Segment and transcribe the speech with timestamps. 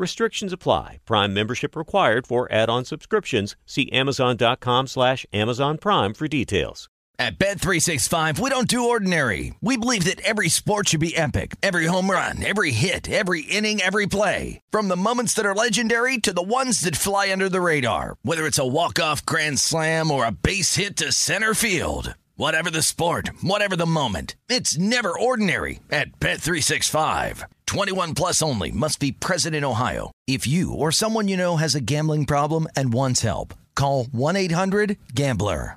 [0.00, 0.98] Restrictions apply.
[1.04, 3.54] Prime membership required for add-on subscriptions.
[3.66, 6.88] See Amazon.com slash Amazon Prime for details.
[7.18, 9.54] At Bet365, we don't do ordinary.
[9.60, 11.56] We believe that every sport should be epic.
[11.62, 14.62] Every home run, every hit, every inning, every play.
[14.70, 18.16] From the moments that are legendary to the ones that fly under the radar.
[18.22, 22.14] Whether it's a walk-off grand slam or a base hit to center field.
[22.40, 27.44] Whatever the sport, whatever the moment, it's never ordinary at Bet365.
[27.66, 30.10] 21 plus only must be present in Ohio.
[30.26, 35.76] If you or someone you know has a gambling problem and wants help, call 1-800-GAMBLER.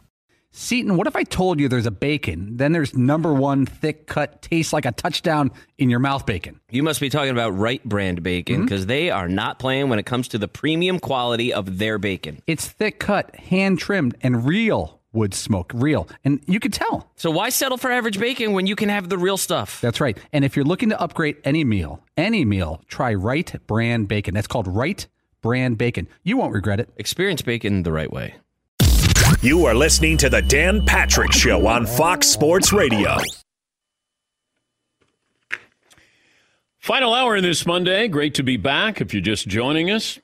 [0.56, 4.42] Seton, what if I told you there's a bacon, then there's number one thick cut,
[4.42, 6.62] tastes like a touchdown in your mouth bacon?
[6.70, 8.88] You must be talking about Wright brand bacon because mm-hmm.
[8.88, 12.42] they are not playing when it comes to the premium quality of their bacon.
[12.48, 16.08] It's thick cut, hand trimmed, and real wood smoke, real.
[16.26, 17.10] And you could tell.
[17.16, 19.80] So why settle for average bacon when you can have the real stuff?
[19.80, 20.18] That's right.
[20.34, 24.34] And if you're looking to upgrade any meal, any meal, try Wright brand bacon.
[24.34, 25.08] That's called Wright
[25.42, 26.08] brand bacon.
[26.24, 26.90] You won't regret it.
[26.98, 28.36] Experience bacon the right way.
[29.42, 33.18] You are listening to the Dan Patrick Show on Fox Sports Radio.
[36.80, 38.08] Final hour in this Monday.
[38.08, 39.00] Great to be back.
[39.00, 40.20] If you're just joining us,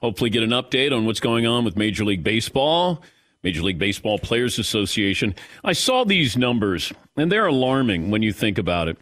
[0.00, 3.02] hopefully get an update on what's going on with Major League Baseball.
[3.46, 5.32] Major League Baseball Players Association.
[5.62, 8.98] I saw these numbers, and they're alarming when you think about it.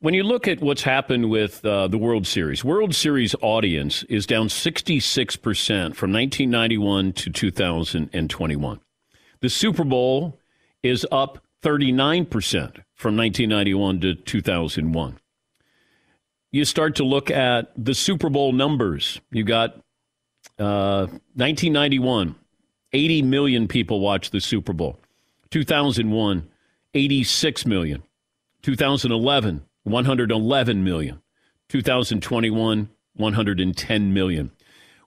[0.00, 4.26] When you look at what's happened with uh, the World Series, World Series audience is
[4.26, 8.80] down 66% from 1991 to 2021.
[9.40, 10.38] The Super Bowl
[10.82, 12.28] is up 39%
[12.92, 15.18] from 1991 to 2001.
[16.52, 19.22] You start to look at the Super Bowl numbers.
[19.30, 19.70] You got
[20.58, 22.34] uh, 1991,
[22.96, 24.98] 80 million people watched the Super Bowl.
[25.50, 26.48] 2001,
[26.94, 28.02] 86 million.
[28.62, 31.20] 2011, 111 million.
[31.68, 34.50] 2021, 110 million.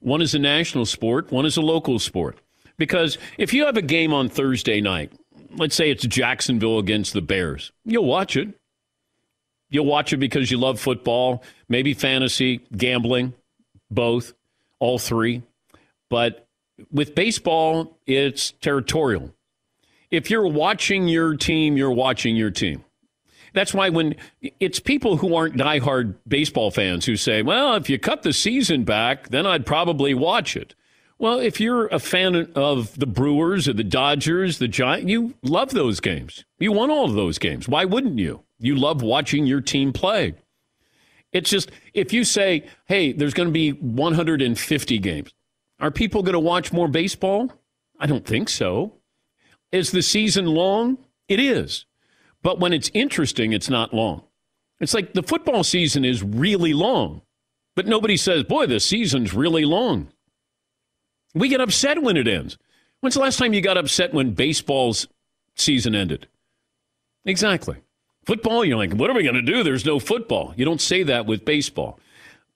[0.02, 2.38] One is a national sport, one is a local sport.
[2.78, 5.12] Because if you have a game on Thursday night,
[5.56, 8.50] let's say it's Jacksonville against the Bears, you'll watch it.
[9.72, 13.34] You'll watch it because you love football, maybe fantasy, gambling,
[13.90, 14.34] both,
[14.80, 15.42] all three.
[16.10, 16.49] But
[16.92, 19.34] with baseball, it's territorial.
[20.12, 22.84] If you're watching your team, you're watching your team.
[23.54, 24.16] That's why when
[24.60, 28.84] it's people who aren't diehard baseball fans who say, well, if you cut the season
[28.84, 30.76] back, then I'd probably watch it.
[31.18, 35.72] Well, if you're a fan of the Brewers or the Dodgers, the Giants, you love
[35.72, 36.46] those games.
[36.60, 37.68] You won all of those games.
[37.68, 38.44] Why wouldn't you?
[38.58, 40.36] You love watching your team play.
[41.34, 45.34] It's just if you say, hey, there's going to be 150 games,
[45.80, 47.52] are people going to watch more baseball?
[48.00, 48.94] I don't think so.
[49.72, 50.98] Is the season long?
[51.28, 51.86] It is.
[52.42, 54.24] But when it's interesting, it's not long.
[54.80, 57.22] It's like the football season is really long,
[57.76, 60.12] but nobody says, boy, the season's really long.
[61.34, 62.58] We get upset when it ends.
[63.02, 65.08] When's the last time you got upset when baseball's
[65.56, 66.28] season ended?
[67.26, 67.78] Exactly.
[68.26, 69.64] Football, you're like, what are we going to do?
[69.64, 70.54] There's no football.
[70.56, 72.00] You don't say that with baseball.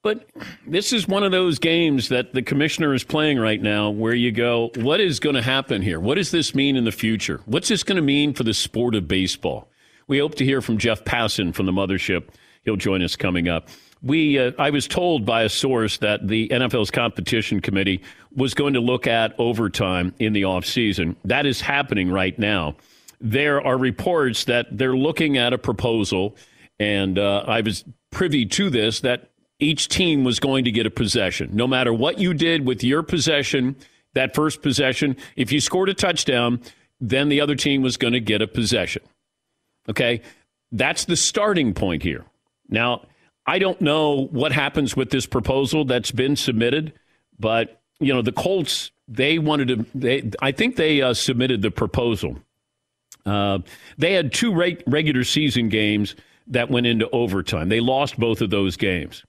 [0.04, 0.28] But
[0.66, 4.32] this is one of those games that the commissioner is playing right now where you
[4.32, 5.98] go, what is going to happen here?
[5.98, 7.40] What does this mean in the future?
[7.46, 9.70] What's this going to mean for the sport of baseball?
[10.06, 12.24] We hope to hear from Jeff Passan from the mothership.
[12.66, 13.70] He'll join us coming up.
[14.02, 18.02] We, uh, I was told by a source that the NFL's competition committee
[18.36, 21.16] was going to look at overtime in the offseason.
[21.24, 22.76] That is happening right now.
[23.22, 26.36] There are reports that they're looking at a proposal,
[26.78, 29.30] and uh, I was privy to this, that
[29.64, 31.50] each team was going to get a possession.
[31.52, 33.76] No matter what you did with your possession,
[34.14, 36.60] that first possession, if you scored a touchdown,
[37.00, 39.02] then the other team was going to get a possession.
[39.88, 40.22] Okay?
[40.72, 42.24] That's the starting point here.
[42.68, 43.06] Now,
[43.46, 46.92] I don't know what happens with this proposal that's been submitted,
[47.38, 51.70] but you know, the Colts they wanted to they I think they uh, submitted the
[51.70, 52.38] proposal.
[53.26, 53.58] Uh,
[53.98, 56.16] they had two reg- regular season games
[56.46, 57.68] that went into overtime.
[57.68, 59.24] They lost both of those games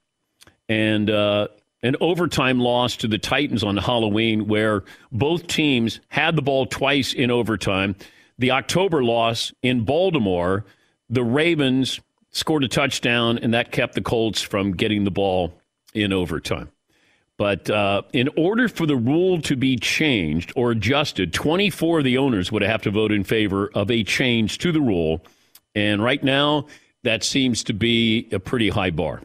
[0.70, 1.48] and uh,
[1.84, 7.14] an overtime loss to the Titans on Halloween, where both teams had the ball twice
[7.14, 7.96] in overtime.
[8.38, 10.66] the October loss in Baltimore,
[11.10, 12.00] the Ravens
[12.32, 15.54] scored a touchdown, and that kept the Colts from getting the ball
[15.94, 16.70] in overtime.
[17.38, 22.18] But uh, in order for the rule to be changed or adjusted, 24 of the
[22.18, 25.22] owners would have to vote in favor of a change to the rule.
[25.74, 26.68] And right now,
[27.04, 29.22] that seems to be a pretty high bar.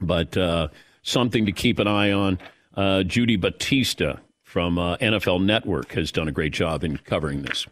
[0.00, 0.68] But uh,
[1.02, 2.38] something to keep an eye on.
[2.74, 7.66] Uh, Judy Battista from uh, NFL Network has done a great job in covering this.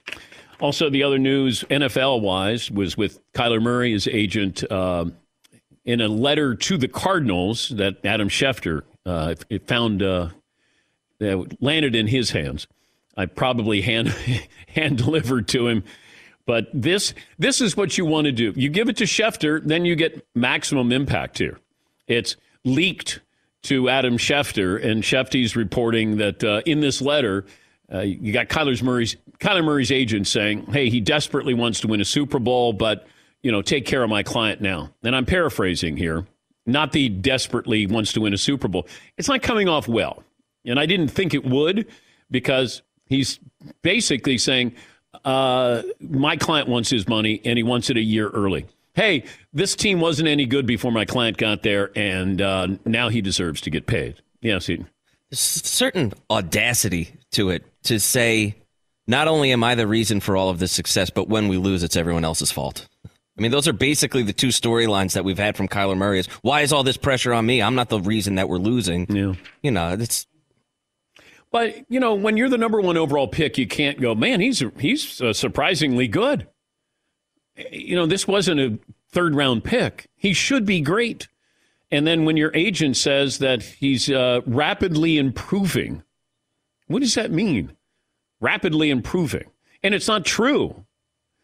[0.60, 5.04] Also, the other news, NFL wise, was with Kyler Murray, his agent, uh,
[5.84, 10.28] in a letter to the Cardinals that Adam Schefter uh, it found uh,
[11.19, 12.66] that landed in his hands.
[13.16, 14.08] I probably hand
[14.69, 15.84] hand delivered to him.
[16.44, 18.52] But this this is what you want to do.
[18.54, 21.58] You give it to Schefter, then you get maximum impact here.
[22.08, 23.20] It's leaked
[23.64, 27.44] to Adam Schefter, and Schefter's reporting that uh, in this letter,
[27.93, 32.00] uh, you got Kyler Murray's Kyler Murray's agent saying, "Hey, he desperately wants to win
[32.00, 33.06] a Super Bowl, but
[33.43, 36.26] you know, take care of my client now." And I'm paraphrasing here.
[36.66, 38.87] Not the desperately wants to win a Super Bowl.
[39.16, 40.22] It's not coming off well,
[40.64, 41.87] and I didn't think it would
[42.31, 43.40] because he's
[43.82, 44.75] basically saying,
[45.25, 48.66] uh, "My client wants his money, and he wants it a year early."
[48.98, 49.22] Hey,
[49.52, 53.60] this team wasn't any good before my client got there, and uh, now he deserves
[53.60, 54.16] to get paid.
[54.40, 54.84] Yes, he.
[55.30, 58.56] There's certain audacity to it to say,
[59.06, 61.84] not only am I the reason for all of this success, but when we lose,
[61.84, 62.88] it's everyone else's fault.
[63.06, 66.18] I mean, those are basically the two storylines that we've had from Kyler Murray.
[66.18, 67.62] Is why is all this pressure on me?
[67.62, 69.06] I'm not the reason that we're losing.
[69.14, 69.34] Yeah.
[69.62, 70.26] You know, it's.
[71.52, 74.40] But you know, when you're the number one overall pick, you can't go, man.
[74.40, 76.48] He's he's uh, surprisingly good.
[77.70, 78.78] You know, this wasn't a
[79.10, 80.08] third round pick.
[80.16, 81.28] He should be great.
[81.90, 86.02] And then when your agent says that he's uh, rapidly improving,
[86.87, 87.72] what does that mean?
[88.40, 89.44] Rapidly improving,
[89.82, 90.84] and it's not true.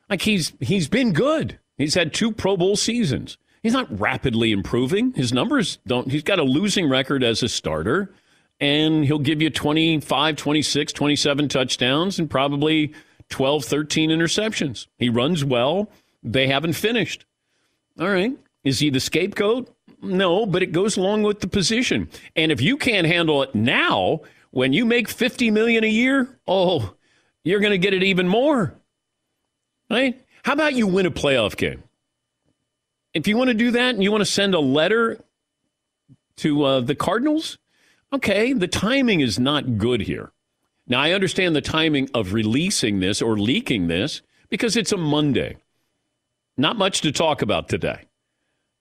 [0.09, 1.59] Like he's he's been good.
[1.77, 3.37] He's had two Pro Bowl seasons.
[3.65, 5.13] He's not rapidly improving.
[5.15, 8.13] His numbers don't, he's got a losing record as a starter,
[8.61, 12.93] and he'll give you 25, 26, 27 touchdowns and probably
[13.31, 14.87] 12, 13 interceptions.
[14.99, 15.91] He runs well.
[16.25, 17.27] They haven't finished.
[18.01, 18.33] All right.
[18.65, 19.69] Is he the scapegoat?
[20.03, 22.09] No, but it goes along with the position.
[22.35, 26.95] And if you can't handle it now, when you make 50 million a year, oh,
[27.45, 28.75] you're going to get it even more.
[29.91, 30.21] Right?
[30.45, 31.83] How about you win a playoff game?
[33.13, 35.23] If you want to do that and you want to send a letter
[36.39, 37.59] to uh, the Cardinals,
[38.13, 40.33] okay, the timing is not good here.
[40.87, 45.57] Now, I understand the timing of releasing this or leaking this because it's a Monday.
[46.57, 48.03] Not much to talk about today.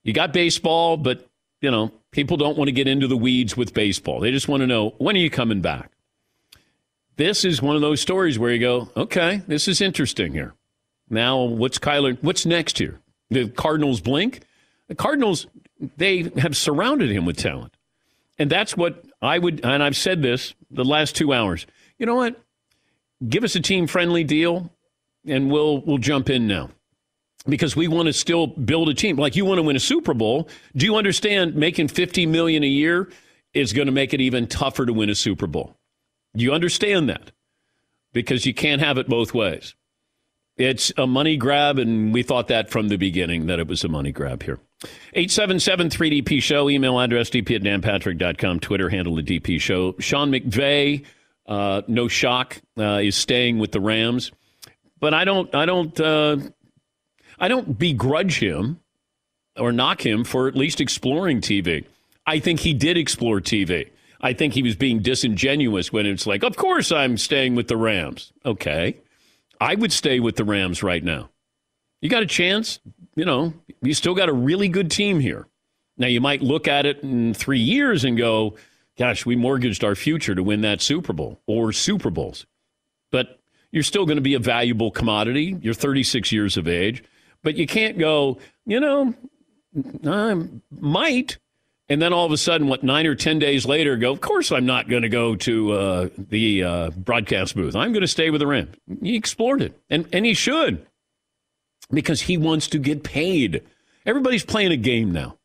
[0.02, 1.26] You got baseball, but,
[1.60, 4.20] you know, people don't want to get into the weeds with baseball.
[4.20, 5.90] They just want to know when are you coming back?
[7.16, 10.54] This is one of those stories where you go, okay, this is interesting here.
[11.08, 12.18] Now, what's Kyler?
[12.22, 13.00] What's next here?
[13.30, 14.40] The Cardinals blink.
[14.88, 15.46] The Cardinals
[15.96, 17.76] they have surrounded him with talent,
[18.38, 19.64] and that's what I would.
[19.64, 21.66] And I've said this the last two hours.
[21.98, 22.40] You know what?
[23.28, 24.70] Give us a team friendly deal,
[25.26, 26.70] and we'll we'll jump in now
[27.46, 29.16] because we want to still build a team.
[29.16, 30.48] Like you want to win a Super Bowl.
[30.74, 33.10] Do you understand making 50 million a year
[33.52, 35.76] is going to make it even tougher to win a Super Bowl?
[36.34, 37.32] You understand that?
[38.12, 39.74] Because you can't have it both ways.
[40.56, 43.88] It's a money grab, and we thought that from the beginning that it was a
[43.88, 44.60] money grab here.
[45.14, 49.96] 877 3DP Show, email address dp at danpatrick.com, Twitter handle the DP Show.
[49.98, 51.04] Sean McVay,
[51.46, 54.30] uh, no shock, uh, is staying with the Rams.
[55.00, 56.36] But I don't, I don't, uh,
[57.38, 58.80] I don't begrudge him
[59.56, 61.84] or knock him for at least exploring TV.
[62.26, 63.90] I think he did explore TV.
[64.20, 67.76] I think he was being disingenuous when it's like, of course I'm staying with the
[67.76, 68.32] Rams.
[68.44, 68.96] Okay.
[69.60, 71.28] I would stay with the Rams right now.
[72.00, 72.80] You got a chance,
[73.14, 75.46] you know, you still got a really good team here.
[75.96, 78.56] Now, you might look at it in three years and go,
[78.98, 82.46] gosh, we mortgaged our future to win that Super Bowl or Super Bowls.
[83.12, 83.38] But
[83.70, 85.56] you're still going to be a valuable commodity.
[85.60, 87.04] You're 36 years of age.
[87.44, 89.14] But you can't go, you know,
[90.04, 91.38] I might
[91.88, 94.12] and then all of a sudden, what nine or ten days later, go.
[94.12, 97.76] Of course, I'm not going to go to uh, the uh, broadcast booth.
[97.76, 98.74] I'm going to stay with the Rams.
[99.02, 100.86] He explored it, and and he should,
[101.90, 103.62] because he wants to get paid.
[104.06, 105.38] Everybody's playing a game now.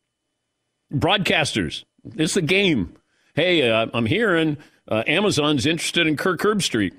[0.94, 1.84] Broadcasters,
[2.16, 2.96] it's a game.
[3.36, 6.94] Hey, uh, I'm hearing uh, Amazon's interested in Kirk Herbstreit.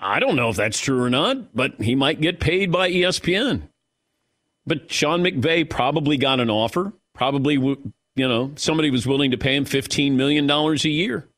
[0.00, 3.68] I don't know if that's true or not, but he might get paid by ESPN.
[4.66, 6.92] But Sean McVay probably got an offer.
[7.14, 7.56] Probably
[8.16, 11.28] you know, somebody was willing to pay him $15 million a year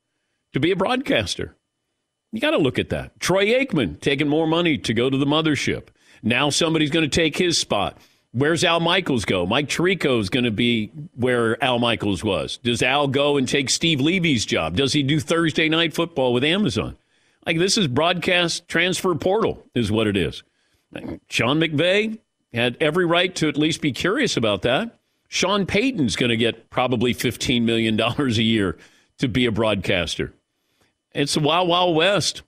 [0.52, 1.56] to be a broadcaster.
[2.32, 3.18] You got to look at that.
[3.20, 5.88] Troy Aikman taking more money to go to the mothership.
[6.22, 7.98] Now somebody's going to take his spot.
[8.32, 9.44] Where's Al Michaels go?
[9.44, 12.56] Mike Tirico is going to be where Al Michaels was.
[12.62, 14.74] Does Al go and take Steve Levy's job?
[14.74, 16.96] Does he do Thursday night football with Amazon?
[17.44, 20.42] Like this is broadcast transfer portal is what it is.
[21.28, 22.18] Sean McVay
[22.60, 24.98] had every right to at least be curious about that.
[25.28, 28.76] Sean Payton's going to get probably $15 million a year
[29.18, 30.34] to be a broadcaster.
[31.14, 32.42] It's a wild, wild west.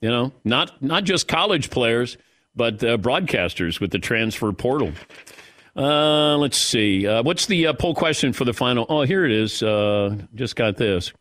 [0.00, 2.18] You know, not not just college players,
[2.54, 4.92] but uh, broadcasters with the transfer portal.
[5.74, 7.06] Uh, let's see.
[7.06, 8.86] Uh, what's the uh, poll question for the final?
[8.88, 9.62] Oh, here it is.
[9.62, 11.12] Uh, just got this.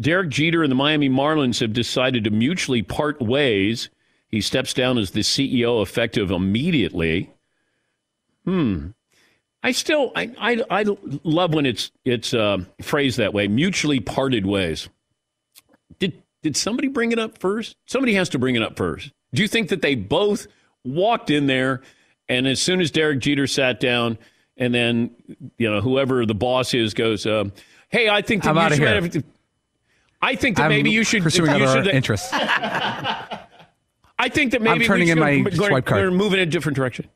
[0.00, 3.90] Derek Jeter and the Miami Marlins have decided to mutually part ways.
[4.28, 7.30] He steps down as the CEO effective immediately.
[8.44, 8.88] Hmm.
[9.62, 10.84] I still I I, I
[11.22, 13.46] love when it's it's uh, phrased that way.
[13.48, 14.88] Mutually parted ways.
[15.98, 17.76] Did did somebody bring it up first?
[17.86, 19.12] Somebody has to bring it up first.
[19.32, 20.48] Do you think that they both
[20.84, 21.82] walked in there
[22.28, 24.18] and as soon as Derek Jeter sat down
[24.56, 25.10] and then
[25.58, 27.44] you know whoever the boss is goes, uh,
[27.88, 29.00] "Hey, I think that I'm you should here.
[29.02, 29.24] have-
[30.20, 32.30] I think that I'm maybe you should pursuing you other should- interests.
[34.18, 36.02] I think that maybe turning we in should my go- go- swipe card.
[36.04, 37.08] We're moving in a different direction.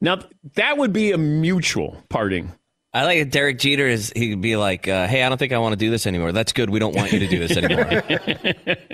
[0.00, 0.18] Now
[0.54, 2.52] that would be a mutual parting.
[2.92, 3.30] I like it.
[3.30, 4.12] Derek Jeter is.
[4.16, 6.32] He'd be like, uh, "Hey, I don't think I want to do this anymore.
[6.32, 6.70] That's good.
[6.70, 8.02] We don't want you to do this anymore."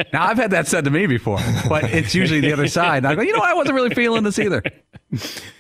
[0.12, 2.98] Now I've had that said to me before, but it's usually the other side.
[2.98, 3.48] And I go, you know, what?
[3.50, 4.62] I wasn't really feeling this either.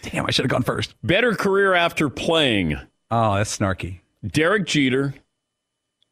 [0.02, 0.94] Damn, I should have gone first.
[1.02, 2.76] Better career after playing.
[3.10, 4.00] Oh, that's snarky.
[4.26, 5.14] Derek Jeter,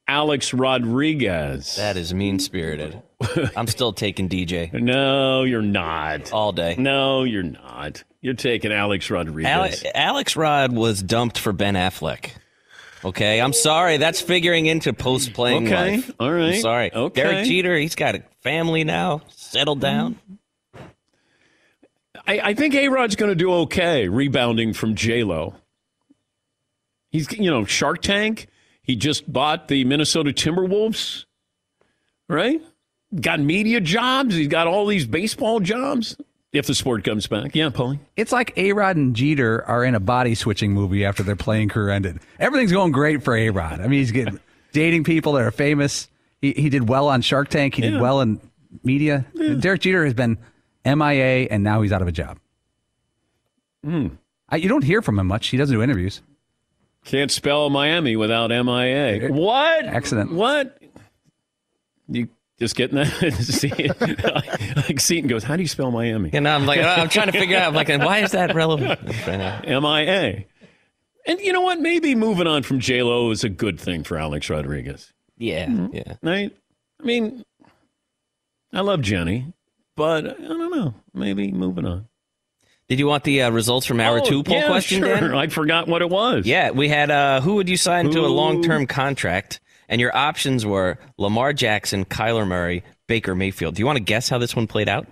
[0.08, 1.76] Alex Rodriguez.
[1.76, 3.00] that is mean spirited.
[3.56, 6.32] I'm still taking DJ No, you're not.
[6.32, 6.74] all day.
[6.78, 8.02] No, you're not.
[8.20, 9.84] You're taking Alex Rodriguez.
[9.84, 12.30] Ale- Alex Rod was dumped for Ben Affleck.
[13.04, 13.98] Okay, I'm sorry.
[13.98, 16.10] That's figuring into post playing Okay, life.
[16.18, 16.92] all right, I'm sorry.
[16.92, 17.22] okay.
[17.22, 19.82] Derek Jeter, he's got a family now, settled mm.
[19.82, 20.18] down.
[22.26, 25.54] I, I think A Rod's going to do okay rebounding from J Lo.
[27.10, 28.48] He's you know Shark Tank.
[28.82, 31.26] He just bought the Minnesota Timberwolves,
[32.28, 32.60] right?
[33.20, 34.34] Got media jobs.
[34.34, 36.16] He's got all these baseball jobs.
[36.52, 37.98] If the sport comes back, yeah, Paulie.
[38.16, 41.68] It's like A Rod and Jeter are in a body switching movie after their playing
[41.68, 42.20] career ended.
[42.38, 43.80] Everything's going great for A Rod.
[43.80, 44.38] I mean, he's getting
[44.72, 46.08] dating people that are famous.
[46.40, 47.74] He, he did well on Shark Tank.
[47.74, 48.40] He did well in
[48.84, 49.26] media.
[49.58, 50.38] Derek Jeter has been
[50.84, 52.38] MIA, and now he's out of a job.
[53.82, 54.08] Hmm.
[54.48, 55.48] I, you don't hear from him much.
[55.48, 56.22] He doesn't do interviews.
[57.04, 59.28] Can't spell Miami without MIA.
[59.32, 59.84] What?
[59.84, 60.32] Accident.
[60.32, 60.78] What?
[62.08, 63.32] You just getting that?
[63.40, 63.70] See,
[64.88, 66.30] like Seton goes, how do you spell Miami?
[66.32, 69.00] And I'm like, I'm trying to figure out, like, why is that relevant?
[69.66, 70.44] MIA.
[71.26, 71.80] And you know what?
[71.80, 75.12] Maybe moving on from J Lo is a good thing for Alex Rodriguez.
[75.38, 76.16] Yeah, yeah.
[76.22, 76.54] Right?
[77.00, 77.44] I mean,
[78.72, 79.52] I love Jenny,
[79.96, 80.94] but I don't know.
[81.14, 82.08] Maybe moving on.
[82.88, 85.16] Did you want the uh, results from our Oh, two poll yeah, question, sure.
[85.16, 85.34] Dan?
[85.34, 86.44] I forgot what it was.
[86.46, 89.60] Yeah, we had uh, who would you sign to a long term contract?
[89.88, 93.74] And your options were Lamar Jackson, Kyler Murray, Baker Mayfield.
[93.74, 95.06] Do you want to guess how this one played out?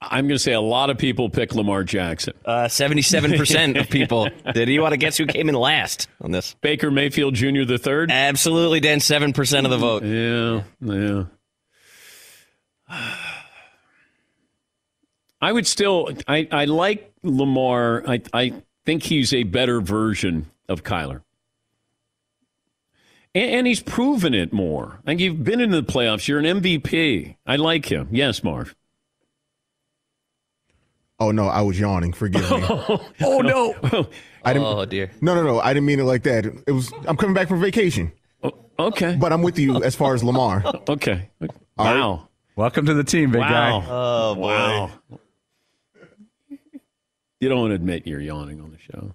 [0.00, 2.34] I'm going to say a lot of people pick Lamar Jackson.
[2.44, 4.68] Uh, 77% of people did.
[4.68, 6.54] You want to guess who came in last on this?
[6.60, 7.64] Baker Mayfield Jr.
[7.64, 8.10] the third.
[8.10, 8.98] Absolutely, Dan.
[8.98, 10.04] 7% of the vote.
[10.04, 11.24] Yeah, yeah.
[15.40, 16.10] I would still.
[16.26, 18.02] I, I like Lamar.
[18.08, 21.22] I I think he's a better version of Kyler,
[23.36, 25.00] and, and he's proven it more.
[25.06, 26.26] Like you've been in the playoffs.
[26.26, 27.36] You're an MVP.
[27.46, 28.08] I like him.
[28.10, 28.74] Yes, Marv.
[31.18, 32.12] Oh no, I was yawning.
[32.12, 32.62] Forgive me.
[33.22, 34.08] Oh no.
[34.44, 34.68] I didn't.
[34.68, 35.10] Oh, dear.
[35.20, 35.60] No, no, no.
[35.60, 36.46] I didn't mean it like that.
[36.46, 36.92] It was.
[37.06, 38.12] I'm coming back from vacation,
[38.42, 39.16] oh, okay.
[39.18, 40.62] but I'm with you as far as Lamar.
[40.88, 41.28] Okay.
[41.40, 41.50] right.
[41.76, 42.28] Wow.
[42.54, 43.48] Welcome to the team, big Wow.
[43.80, 43.86] guy.
[43.88, 44.42] Oh, boy.
[44.48, 44.90] Wow.
[47.40, 49.14] You don't admit you're yawning on the show.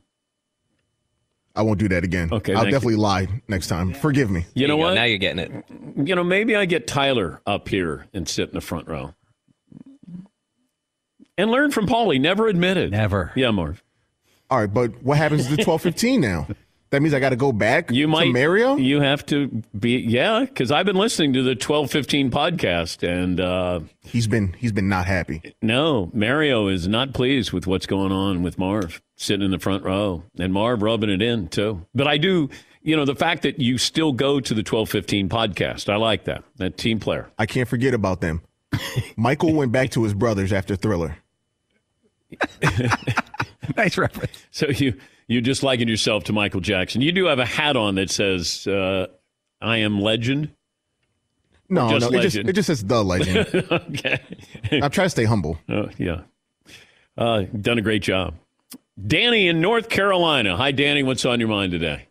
[1.56, 2.30] I won't do that again.
[2.32, 2.72] Okay, I'll thank you.
[2.72, 3.94] definitely lie next time.
[3.94, 4.46] Forgive me.
[4.54, 4.84] You There know go.
[4.84, 4.94] what?
[4.94, 5.66] Now you're getting it.
[6.08, 9.14] you know, maybe I get Tyler up here and sit in the front row.
[11.38, 12.20] And learn from Paulie.
[12.22, 12.92] Never admitted.
[12.92, 13.32] Never.
[13.36, 13.82] Yeah, Marv.
[14.50, 16.48] All right, but what happens to 12:15 now?
[16.92, 18.76] That means I got to go back You might Mario.
[18.76, 23.40] You have to be yeah, because I've been listening to the twelve fifteen podcast, and
[23.40, 25.42] uh, He's been he's been not happy.
[25.62, 29.84] no, Mario is not pleased with what's going on with Marv sitting in the front
[29.84, 31.86] row, and Marv rubbing it in too.
[31.94, 32.50] But I do,
[32.82, 36.26] you know, the fact that you still go to the twelve fifteen podcast, I like
[36.26, 36.44] that.
[36.58, 37.30] That team player.
[37.38, 38.42] I can't forget about them.
[39.16, 41.18] Michael went back to his brothers after Thriller.
[43.78, 44.32] Nice reference.
[44.52, 44.96] So you
[45.28, 47.02] you just liken yourself to Michael Jackson.
[47.02, 49.08] You do have a hat on that says uh,
[49.62, 50.52] "I am legend."
[51.70, 53.48] No, Just no, it just it just says the legend.
[53.72, 54.20] okay.
[54.72, 55.58] I'm trying to stay humble.
[55.70, 56.22] Oh, yeah.
[57.18, 58.36] Uh, done a great job.
[59.08, 60.58] Danny in North Carolina.
[60.58, 61.04] Hi, Danny.
[61.04, 62.08] What's on your mind today?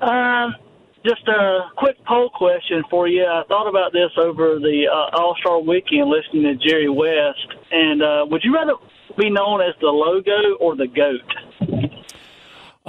[0.00, 0.54] Um,
[1.04, 3.24] just a quick poll question for you.
[3.24, 7.46] I thought about this over the uh, All Star Weekend, listening to Jerry West.
[7.70, 8.74] And uh, would you rather
[9.16, 11.22] be known as the logo or the goat?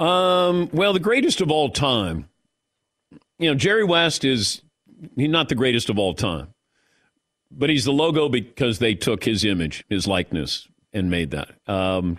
[0.02, 2.28] Um, well, the greatest of all time.
[3.38, 4.62] You know, Jerry West is
[5.16, 6.54] he's not the greatest of all time,
[7.50, 11.50] but he's the logo because they took his image, his likeness, and made that.
[11.66, 12.18] Um,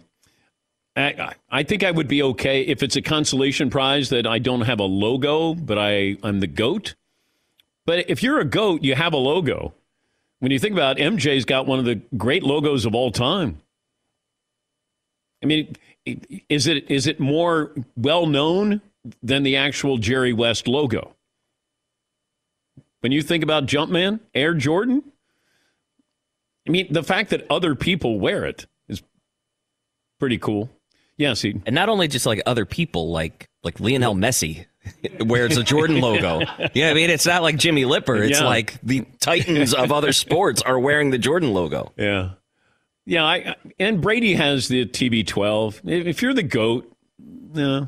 [0.96, 4.62] I, I think I would be okay if it's a consolation prize that I don't
[4.62, 6.96] have a logo, but I, I'm the goat.
[7.86, 9.74] But if you're a goat, you have a logo.
[10.40, 13.62] When you think about it, MJ's got one of the great logos of all time.
[15.42, 15.76] I mean,
[16.50, 18.82] is it is it more well known
[19.24, 21.16] than the actual Jerry West logo?
[23.02, 25.09] When you think about Jumpman, Air Jordan,
[26.70, 29.02] I mean, the fact that other people wear it is
[30.20, 30.70] pretty cool.
[31.18, 34.68] Yeah, see, And not only just like other people, like like Lionel Messi
[35.20, 36.42] wears a Jordan logo.
[36.76, 38.18] Yeah, I mean, it's not like Jimmy Lipper.
[38.24, 38.46] It's Yeah.
[38.46, 41.92] like the titans of other sports are wearing the Jordan logo.
[41.98, 42.34] Yeah.
[43.08, 45.82] Yeah, I, and Brady has the TB12.
[45.90, 46.96] If if you're the GOAT,
[47.56, 47.88] yeah.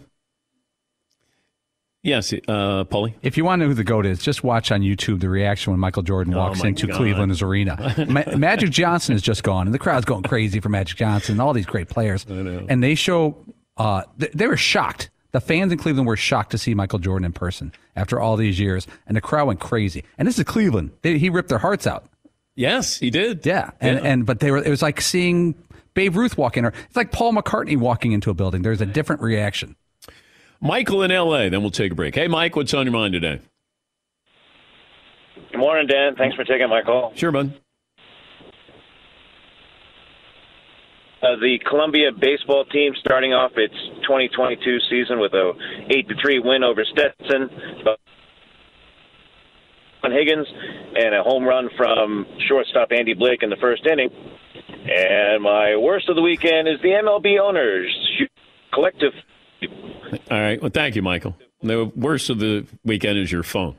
[2.03, 3.13] Yes, uh, Paulie?
[3.21, 5.71] If you want to know who the GOAT is, just watch on YouTube the reaction
[5.71, 6.97] when Michael Jordan walks Oh into God.
[6.97, 8.05] Cleveland's arena.
[8.09, 11.41] Ma- Magic Johnson is just gone, and the crowd's going crazy for Magic Johnson and
[11.41, 12.25] all these great players.
[12.27, 13.37] And they show,
[13.77, 15.11] uh, th- they were shocked.
[15.31, 18.59] The fans in Cleveland were shocked to see Michael Jordan in person after all these
[18.59, 20.03] years, and the crowd went crazy.
[20.17, 20.91] And this is Cleveland.
[21.03, 22.05] They, he ripped their hearts out.
[22.55, 23.45] Yes, he did.
[23.45, 24.05] Yeah, and Yeah.
[24.09, 24.57] and but they were.
[24.57, 25.53] It was like seeing
[25.93, 28.61] Babe Ruth walk in, or it's like Paul McCartney walking into a building.
[28.63, 29.75] There's a different reaction.
[30.61, 32.13] Michael in LA, then we'll take a break.
[32.13, 33.39] Hey, Mike, what's on your mind today?
[35.51, 36.15] Good morning, Dan.
[36.15, 37.13] Thanks for taking my call.
[37.15, 37.51] Sure, bud.
[41.23, 45.53] Uh, the Columbia baseball team starting off its 2022 season with a
[45.89, 47.49] eight to three win over Stetson.
[50.03, 50.47] On Higgins
[50.95, 54.09] and a home run from shortstop Andy Blake in the first inning.
[54.67, 57.95] And my worst of the weekend is the MLB owners
[58.73, 59.13] collective.
[59.63, 59.69] All
[60.29, 60.61] right.
[60.61, 61.35] Well, thank you, Michael.
[61.61, 63.75] The worst of the weekend is your phone.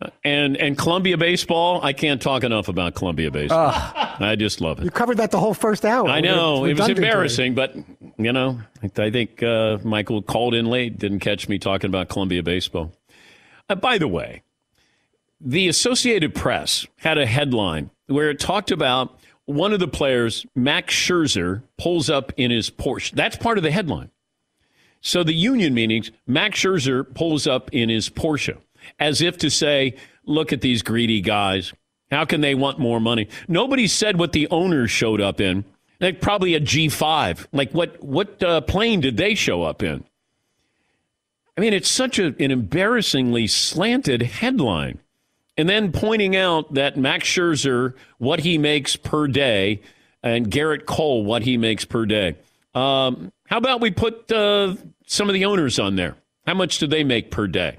[0.00, 3.72] Uh, And and Columbia baseball, I can't talk enough about Columbia baseball.
[3.74, 4.84] I just love it.
[4.84, 6.08] You covered that the whole first hour.
[6.08, 7.74] I know it was embarrassing, but
[8.18, 12.08] you know, I I think uh, Michael called in late, didn't catch me talking about
[12.08, 12.92] Columbia baseball.
[13.68, 14.42] Uh, by the way,
[15.40, 20.94] the Associated Press had a headline where it talked about one of the players, Max
[20.94, 23.10] Scherzer, pulls up in his Porsche.
[23.12, 24.10] That's part of the headline.
[25.02, 28.56] So the union meetings, Max Scherzer pulls up in his Porsche,
[28.98, 31.72] as if to say, "Look at these greedy guys.
[32.10, 35.64] How can they want more money?" Nobody said what the owners showed up in.
[36.00, 37.46] Like probably a G5.
[37.52, 40.04] Like what what uh, plane did they show up in?
[41.56, 45.00] I mean, it's such a, an embarrassingly slanted headline.
[45.56, 49.82] And then pointing out that Max Scherzer, what he makes per day,
[50.22, 52.36] and Gerrit Cole, what he makes per day.
[52.74, 56.16] Um, how about we put uh, some of the owners on there?
[56.46, 57.78] How much do they make per day?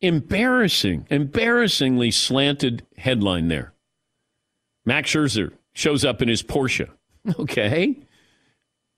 [0.00, 3.74] Embarrassing, embarrassingly slanted headline there.
[4.86, 6.88] Max Scherzer shows up in his Porsche.
[7.38, 7.96] Okay.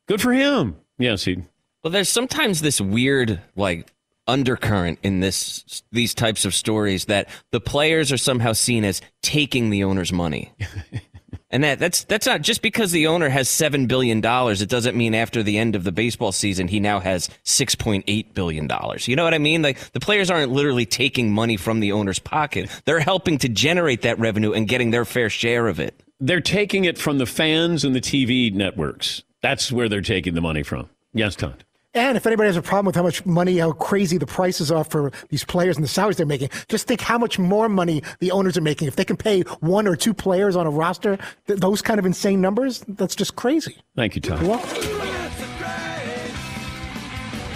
[0.06, 0.76] Good for him.
[0.96, 1.42] Yes, he.
[1.82, 3.92] Well, there's sometimes this weird like
[4.28, 9.70] undercurrent in this these types of stories that the players are somehow seen as taking
[9.70, 10.52] the owner's money.
[11.52, 14.96] and that that's that's not just because the owner has 7 billion dollars it doesn't
[14.96, 19.06] mean after the end of the baseball season he now has 6.8 billion dollars.
[19.08, 19.62] You know what I mean?
[19.62, 22.70] Like the players aren't literally taking money from the owner's pocket.
[22.84, 26.02] They're helping to generate that revenue and getting their fair share of it.
[26.20, 29.22] They're taking it from the fans and the TV networks.
[29.42, 30.88] That's where they're taking the money from.
[31.12, 31.64] Yes, Todd.
[31.94, 34.82] And if anybody has a problem with how much money, how crazy the prices are
[34.82, 38.30] for these players and the salaries they're making, just think how much more money the
[38.30, 38.88] owners are making.
[38.88, 42.06] If they can pay one or two players on a roster, th- those kind of
[42.06, 43.76] insane numbers, that's just crazy.
[43.94, 44.42] Thank you, Tom.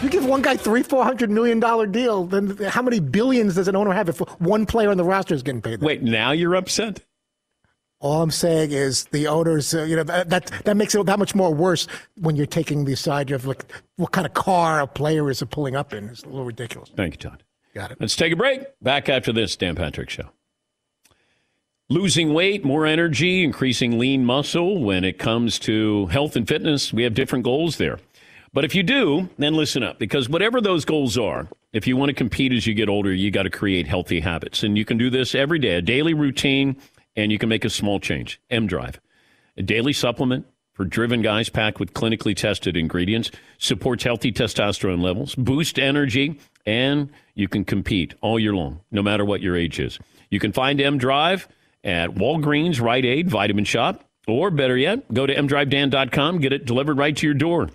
[0.03, 3.69] You give one guy three, four hundred million dollar deal, then how many billions does
[3.69, 5.81] an owner have if one player on the roster is getting paid?
[5.81, 7.01] Wait, now you're upset?
[7.99, 11.19] All I'm saying is the owners, uh, you know, that, that that makes it that
[11.19, 11.87] much more worse
[12.21, 13.65] when you're taking the side of like
[13.97, 16.11] what kind of car a player is pulling up in.
[16.11, 16.91] It's a little ridiculous.
[16.95, 17.43] Thank you, Todd.
[17.75, 18.01] Got it.
[18.01, 18.61] Let's take a break.
[18.83, 20.31] Back after this, Dan Patrick Show.
[21.89, 24.83] Losing weight, more energy, increasing lean muscle.
[24.83, 27.99] When it comes to health and fitness, we have different goals there.
[28.53, 32.09] But if you do, then listen up because whatever those goals are, If you want
[32.09, 34.63] to compete as you get older, you got to create healthy habits.
[34.63, 36.77] And you can do this every day, a daily routine,
[37.17, 38.41] and you can make a small change.
[38.51, 39.01] M Drive,
[39.57, 45.35] a daily supplement for driven guys packed with clinically tested ingredients, supports healthy testosterone levels,
[45.35, 49.99] boosts energy, and you can compete all year long, no matter what your age is.
[50.31, 51.49] You can find M Drive
[51.83, 56.99] at Walgreens, Rite Aid, Vitamin Shoppe, or better yet, go to mdrivedan.com, get it delivered
[56.99, 57.71] right to your door.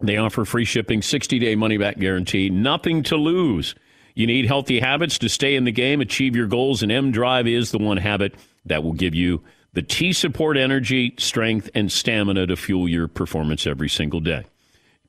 [0.00, 3.74] They offer free shipping, 60 day money back guarantee, nothing to lose.
[4.14, 7.46] You need healthy habits to stay in the game, achieve your goals, and M Drive
[7.46, 12.46] is the one habit that will give you the T support energy, strength, and stamina
[12.46, 14.44] to fuel your performance every single day.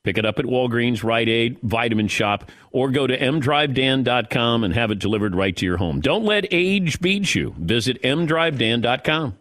[0.04, 4.92] Pick it up at Walgreens, Rite Aid, Vitamin Shoppe, or go to mdrivedan.com and have
[4.92, 6.02] it delivered right to your home.
[6.02, 7.56] Don't let age beat you.
[7.58, 9.38] Visit mdrivedan.com.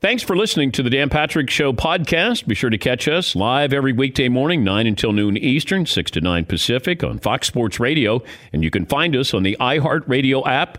[0.00, 2.46] Thanks for listening to the Dan Patrick Show podcast.
[2.46, 6.20] Be sure to catch us live every weekday morning, 9 until noon Eastern, 6 to
[6.20, 8.22] 9 Pacific on Fox Sports Radio.
[8.52, 10.78] And you can find us on the iHeartRadio app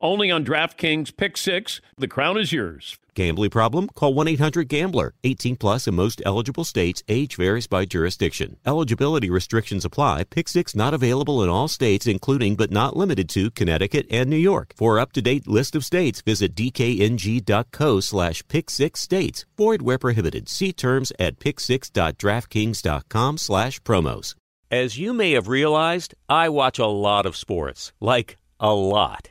[0.00, 1.80] only on DraftKings Pick 6.
[1.96, 2.98] The crown is yours.
[3.14, 3.88] Gambling problem?
[3.88, 5.14] Call 1 800 Gambler.
[5.24, 7.02] 18 plus in most eligible states.
[7.08, 8.56] Age varies by jurisdiction.
[8.64, 10.24] Eligibility restrictions apply.
[10.24, 14.36] Pick six not available in all states, including but not limited to Connecticut and New
[14.36, 14.72] York.
[14.76, 19.44] For up to date list of states, visit dkng.co slash pick six states.
[19.56, 20.48] Void where prohibited.
[20.48, 24.34] See terms at pick6.draftkings.com slash promos.
[24.70, 27.92] As you may have realized, I watch a lot of sports.
[28.00, 29.30] Like, a lot.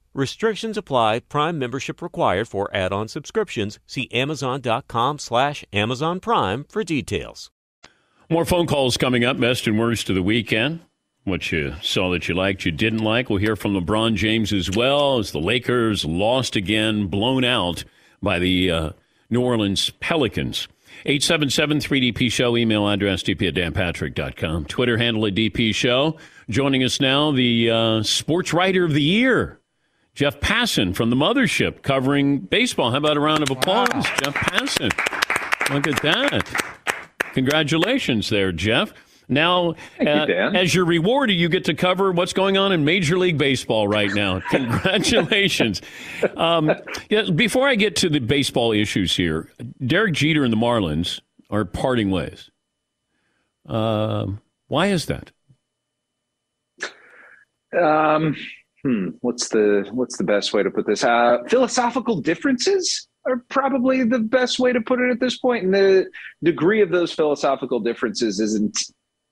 [0.13, 1.19] Restrictions apply.
[1.29, 3.79] Prime membership required for add-on subscriptions.
[3.85, 7.51] See Amazon.com slash Amazon Prime for details.
[8.29, 9.39] More phone calls coming up.
[9.39, 10.81] Best and worst of the weekend
[11.23, 13.29] what you saw that you liked, you didn't like.
[13.29, 17.83] We'll hear from LeBron James as well as the Lakers lost again, blown out
[18.21, 18.89] by the uh,
[19.29, 20.67] New Orleans Pelicans.
[21.05, 26.17] 877-3DP Show, email address dp at danpatrick.com, Twitter handle at DP Show.
[26.49, 29.59] Joining us now, the uh, sports writer of the year,
[30.13, 32.91] Jeff Passan from the Mothership, covering baseball.
[32.91, 34.01] How about a round of applause, wow.
[34.01, 35.73] Jeff Passan?
[35.73, 36.83] Look at that.
[37.33, 38.93] Congratulations there, Jeff.
[39.29, 43.17] Now, uh, you, as your reward, you get to cover what's going on in Major
[43.17, 44.41] League Baseball right now.
[44.49, 45.81] Congratulations.
[46.35, 46.69] um,
[47.09, 49.49] yeah, before I get to the baseball issues here,
[49.85, 52.51] Derek Jeter and the Marlins are parting ways.
[53.67, 54.27] Uh,
[54.67, 55.31] why is that?
[57.79, 58.35] Um,
[58.83, 61.03] hmm, what's the what's the best way to put this?
[61.03, 65.73] Uh, philosophical differences are probably the best way to put it at this point, and
[65.73, 66.07] the
[66.43, 68.77] degree of those philosophical differences isn't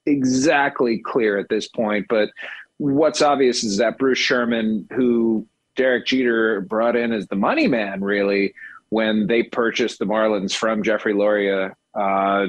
[0.05, 2.29] exactly clear at this point, but
[2.77, 8.01] what's obvious is that Bruce Sherman, who Derek Jeter brought in as the money man,
[8.01, 8.53] really,
[8.89, 12.47] when they purchased the Marlins from Jeffrey Loria, uh,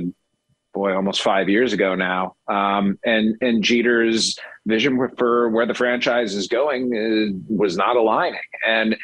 [0.73, 6.35] boy, almost five years ago now, um, and and Jeter's vision for where the franchise
[6.35, 8.97] is going is, was not aligning, and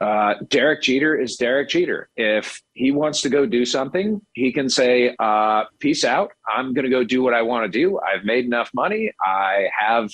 [0.00, 2.08] uh, Derek Jeter is Derek Jeter.
[2.16, 6.30] If he wants to go do something, he can say, uh, "Peace out.
[6.48, 8.00] I'm going to go do what I want to do.
[8.00, 9.12] I've made enough money.
[9.24, 10.10] I have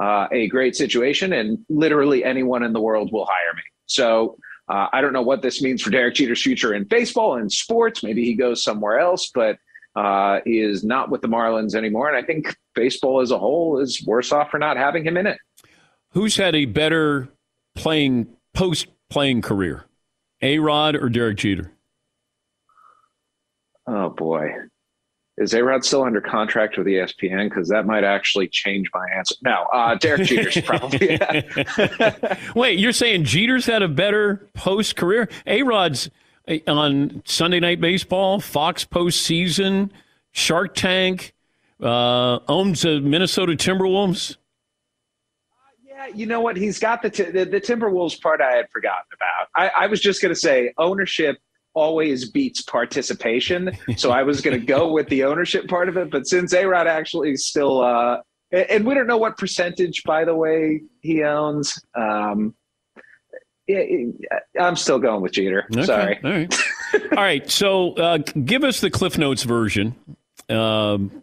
[0.00, 4.36] uh, a great situation, and literally anyone in the world will hire me." So
[4.68, 8.02] uh, I don't know what this means for Derek Jeter's future in baseball and sports.
[8.02, 9.56] Maybe he goes somewhere else, but
[9.96, 12.08] uh, he is not with the Marlins anymore.
[12.08, 15.26] And I think baseball as a whole is worse off for not having him in
[15.26, 15.38] it.
[16.12, 17.28] Who's had a better
[17.74, 19.84] playing post playing career?
[20.42, 21.72] A Rod or Derek Jeter?
[23.86, 24.52] Oh boy.
[25.36, 27.48] Is A Rod still under contract with ESPN?
[27.48, 29.34] Because that might actually change my answer.
[29.42, 31.18] No, uh, Derek Jeter's probably.
[32.54, 35.30] Wait, you're saying Jeter's had a better post career?
[35.46, 36.10] A Rod's
[36.66, 39.90] on Sunday Night Baseball, Fox postseason,
[40.32, 41.32] Shark Tank,
[41.82, 44.36] uh, owns the Minnesota Timberwolves
[45.86, 46.56] Yeah, you know what?
[46.56, 49.48] He's got the, t- the, the Timberwolves part I had forgotten about.
[49.56, 51.38] I, I was just going to say ownership
[51.72, 56.10] always beats participation, so I was going to go with the ownership part of it.
[56.10, 58.18] But since A Rod actually still, uh,
[58.52, 61.80] and we don't know what percentage, by the way, he owns.
[61.94, 62.54] Um,
[64.58, 65.66] I'm still going with Jeter.
[65.72, 65.84] Okay.
[65.84, 66.20] Sorry.
[66.24, 66.58] All right.
[67.16, 67.50] All right.
[67.50, 69.94] So uh, give us the Cliff Notes version.
[70.48, 71.22] Um,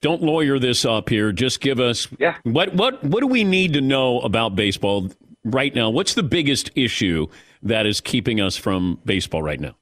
[0.00, 1.32] don't lawyer this up here.
[1.32, 2.36] Just give us yeah.
[2.44, 5.10] what what what do we need to know about baseball
[5.44, 5.90] right now?
[5.90, 7.26] What's the biggest issue
[7.62, 9.74] that is keeping us from baseball right now?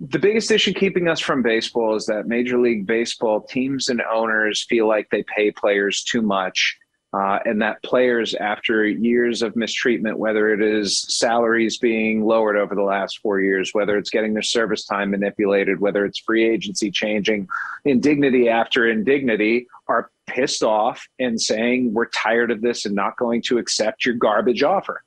[0.00, 4.64] The biggest issue keeping us from baseball is that Major League Baseball teams and owners
[4.68, 6.76] feel like they pay players too much
[7.12, 12.74] uh, and that players, after years of mistreatment, whether it is salaries being lowered over
[12.74, 16.90] the last four years, whether it's getting their service time manipulated, whether it's free agency
[16.90, 17.46] changing,
[17.84, 23.42] indignity after indignity, are pissed off and saying, We're tired of this and not going
[23.42, 25.02] to accept your garbage offer.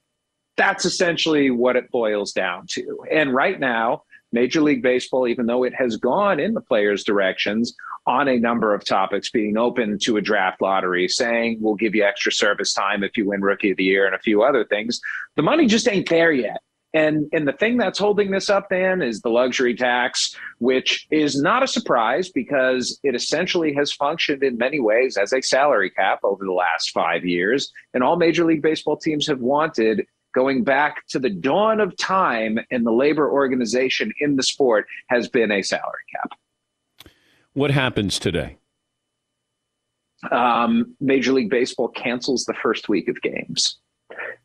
[0.57, 2.99] That's essentially what it boils down to.
[3.11, 4.03] And right now,
[4.35, 7.73] Major League Baseball, even though it has gone in the players' directions
[8.05, 12.03] on a number of topics, being open to a draft lottery, saying we'll give you
[12.03, 14.99] extra service time if you win Rookie of the Year and a few other things,
[15.35, 16.59] the money just ain't there yet.
[16.93, 21.41] And, and the thing that's holding this up, Dan, is the luxury tax, which is
[21.41, 26.19] not a surprise because it essentially has functioned in many ways as a salary cap
[26.23, 27.69] over the last five years.
[27.93, 32.59] And all Major League Baseball teams have wanted going back to the dawn of time
[32.69, 36.37] in the labor organization in the sport has been a salary cap.
[37.53, 38.57] What happens today?
[40.29, 43.77] Um, Major League Baseball cancels the first week of games.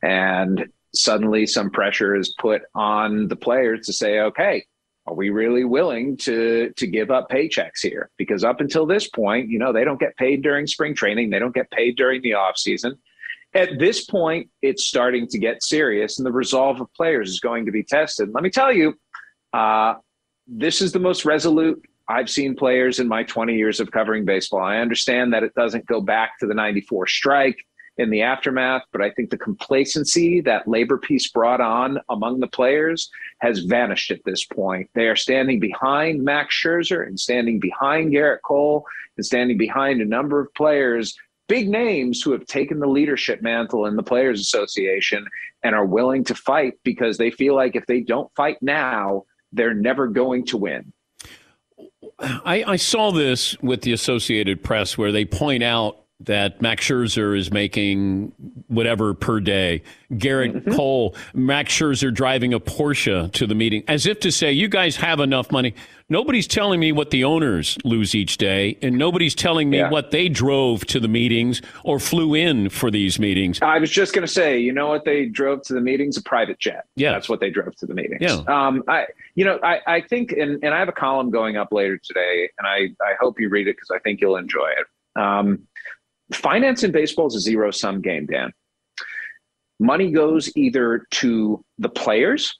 [0.02, 4.64] And suddenly some pressure is put on the players to say, okay,
[5.06, 8.10] are we really willing to to give up paychecks here?
[8.16, 11.38] Because up until this point, you know, they don't get paid during spring training, they
[11.38, 12.96] don't get paid during the off season.
[13.54, 17.66] At this point, it's starting to get serious, and the resolve of players is going
[17.66, 18.30] to be tested.
[18.32, 18.94] Let me tell you,
[19.52, 19.94] uh,
[20.46, 24.60] this is the most resolute I've seen players in my 20 years of covering baseball.
[24.60, 27.58] I understand that it doesn't go back to the 94 strike.
[27.98, 32.46] in the aftermath, but I think the complacency that labor peace brought on among the
[32.46, 33.10] players
[33.40, 34.88] has vanished at this point.
[34.94, 38.86] They are standing behind Max Scherzer and standing behind Gerrit Cole
[39.18, 41.14] and standing behind a number of players,
[41.50, 45.26] big names who have taken the leadership mantle in the Players Association
[45.64, 49.74] and are willing to fight because they feel like if they don't fight now, they're
[49.74, 50.92] never going to win.
[52.20, 57.36] I, I, saw this with the Associated Press where they point out that Max Scherzer
[57.36, 58.32] is making
[58.68, 59.82] whatever per day.
[60.12, 60.72] Gerrit mm-hmm.
[60.72, 64.96] Cole, Max Scherzer driving a Porsche to the meeting, as if to say, you guys
[64.96, 65.74] have enough money.
[66.08, 69.90] Nobody's telling me what the owners lose each day, and nobody's telling me yeah.
[69.90, 73.60] what they drove to the meetings or flew in for these meetings.
[73.62, 76.16] I was just going to say, you know what they drove to the meetings?
[76.16, 76.86] A private jet.
[76.96, 77.12] Yeah.
[77.12, 78.22] That's what they drove to the meetings.
[78.22, 78.42] Yeah.
[78.48, 79.06] Um, I,
[79.36, 82.50] you know, I, I think, and, and I have a column going up later today,
[82.58, 84.86] and I, I hope you read it because I think you'll enjoy it.
[85.20, 85.66] Um,
[86.32, 88.52] finance in baseball is a zero sum game, Dan.
[89.78, 92.58] Money goes either to the players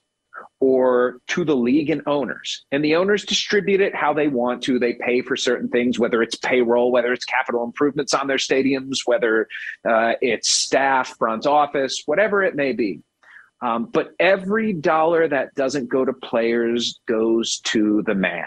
[0.60, 2.64] or to the league and owners.
[2.72, 4.78] And the owners distribute it how they want to.
[4.78, 8.98] They pay for certain things, whether it's payroll, whether it's capital improvements on their stadiums,
[9.06, 9.48] whether
[9.88, 13.02] uh, it's staff, front office, whatever it may be.
[13.62, 18.46] Um, but every dollar that doesn't go to players goes to the man.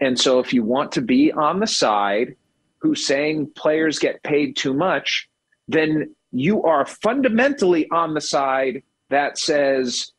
[0.00, 2.36] And so if you want to be on the side
[2.78, 5.28] who's saying players get paid too much,
[5.68, 10.12] then you are fundamentally on the side that says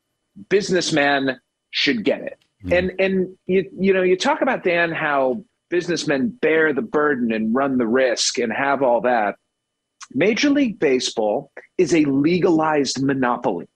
[0.50, 1.40] businessmen
[1.72, 2.40] should get it.
[2.64, 2.74] Mm-hmm.
[2.74, 7.54] And and you you know you talk about Dan how businessmen bear the burden and
[7.54, 9.36] run the risk and have all that.
[10.14, 13.68] Major League Baseball is a legalized monopoly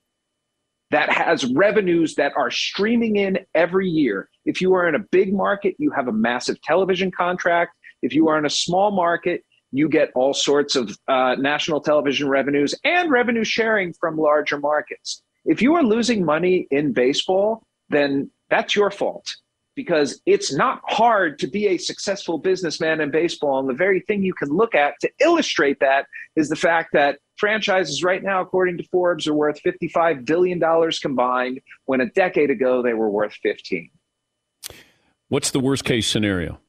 [0.92, 4.30] that has revenues that are streaming in every year.
[4.46, 7.76] If you are in a big market, you have a massive television contract.
[8.02, 12.28] If you are in a small market, you get all sorts of uh, national television
[12.28, 15.22] revenues and revenue sharing from larger markets.
[15.46, 19.26] If you are losing money in baseball, then that's your fault
[19.76, 23.60] because it's not hard to be a successful businessman in baseball.
[23.60, 27.20] And the very thing you can look at to illustrate that is the fact that
[27.38, 30.62] franchises right now, according to Forbes, are worth $55 billion
[31.02, 33.90] combined, when a decade ago they were worth 15.
[35.30, 36.60] What's the worst case scenario?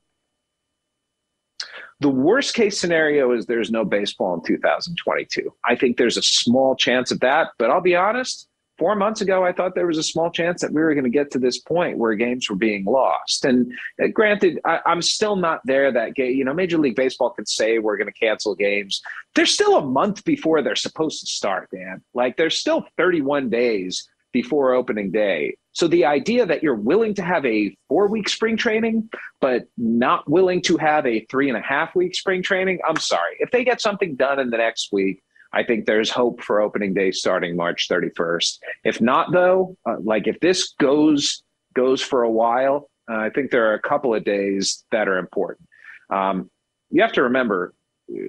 [2.02, 5.54] The worst case scenario is there's no baseball in 2022.
[5.64, 9.44] I think there's a small chance of that, but I'll be honest, four months ago,
[9.44, 11.60] I thought there was a small chance that we were going to get to this
[11.60, 13.44] point where games were being lost.
[13.44, 16.34] And uh, granted, I, am still not there that game.
[16.34, 19.00] You know, Major League Baseball could say we're going to cancel games.
[19.36, 22.02] There's still a month before they're supposed to start, Dan.
[22.14, 25.56] Like there's still 31 days before opening day.
[25.72, 29.08] So the idea that you're willing to have a four week spring training,
[29.40, 33.37] but not willing to have a three and a half week spring training, I'm sorry.
[33.38, 35.22] If they get something done in the next week,
[35.54, 38.58] I think there's hope for opening day starting March 31st.
[38.85, 41.42] If not, though, uh, like if this goes
[41.74, 45.18] goes for a while, uh, I think there are a couple of days that are
[45.18, 45.68] important.
[46.11, 46.50] Um,
[46.90, 47.74] you have to remember,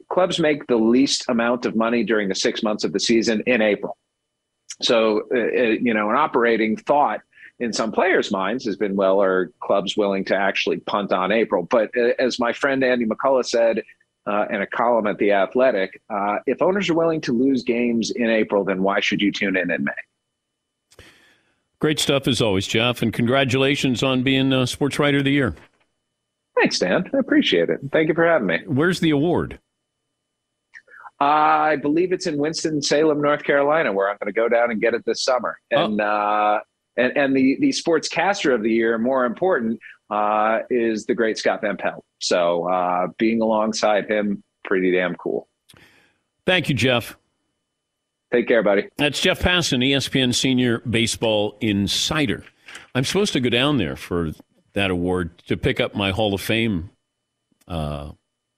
[0.09, 3.61] clubs make the least amount of money during the six months of the season in
[3.61, 3.97] April.
[4.81, 7.21] So, uh, uh, you know, an operating thought
[7.59, 11.63] in some players' minds has been, well, are clubs willing to actually punt on April?
[11.63, 13.83] But uh, as my friend Andy McCullough said
[14.25, 18.11] uh, in a column at The Athletic, uh, if owners are willing to lose games
[18.11, 21.05] in April, then why should you tune in in May?
[21.79, 25.53] Great stuff as always, Jeff, and congratulations on being a Sports Writer of the Year.
[26.55, 27.09] Thanks, Dan.
[27.13, 27.79] I appreciate it.
[27.91, 28.59] Thank you for having me.
[28.65, 29.59] Where's the award?
[31.19, 34.81] I believe it's in Winston Salem, North Carolina, where I'm going to go down and
[34.81, 35.59] get it this summer.
[35.73, 35.85] Oh.
[35.85, 36.05] And oh.
[36.05, 36.59] uh,
[36.97, 39.79] and and the the sportscaster of the year, more important,
[40.09, 42.03] uh, is the great Scott Van Pelt.
[42.19, 45.47] So uh, being alongside him, pretty damn cool.
[46.45, 47.17] Thank you, Jeff.
[48.31, 48.89] Take care, buddy.
[48.97, 52.43] That's Jeff Passan, ESPN Senior Baseball Insider.
[52.95, 54.31] I'm supposed to go down there for
[54.73, 56.89] that award to pick up my Hall of Fame
[57.67, 58.11] uh,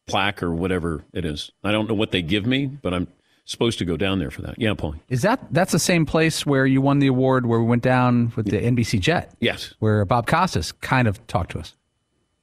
[0.07, 1.51] plaque or whatever it is.
[1.63, 3.07] I don't know what they give me, but I'm
[3.45, 4.55] supposed to go down there for that.
[4.57, 4.95] Yeah, Paul.
[5.07, 8.33] Is that that's the same place where you won the award where we went down
[8.35, 9.33] with the NBC jet?
[9.39, 9.73] Yes.
[9.79, 11.75] Where Bob Costas kind of talked to us.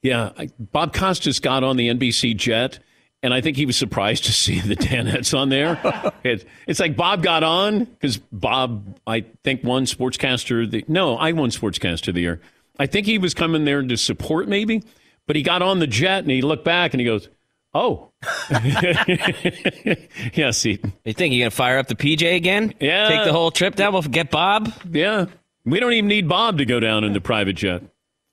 [0.01, 2.79] Yeah, I, Bob Costas got on the NBC jet.
[3.21, 5.79] And I think he was surprised to see the Danettes on there.
[6.25, 10.69] it, it's like Bob got on because Bob, I think, won Sportscaster.
[10.69, 12.41] The, no, I won Sportscaster of the year.
[12.79, 14.83] I think he was coming there to support maybe,
[15.25, 17.29] but he got on the jet and he looked back and he goes,
[17.73, 18.11] Oh.
[20.33, 20.93] yeah, Seton.
[21.05, 22.73] You think you're going to fire up the PJ again?
[22.79, 23.07] Yeah.
[23.09, 23.93] Take the whole trip down?
[23.93, 24.71] We'll get Bob?
[24.91, 25.25] Yeah.
[25.65, 27.83] We don't even need Bob to go down in the private jet.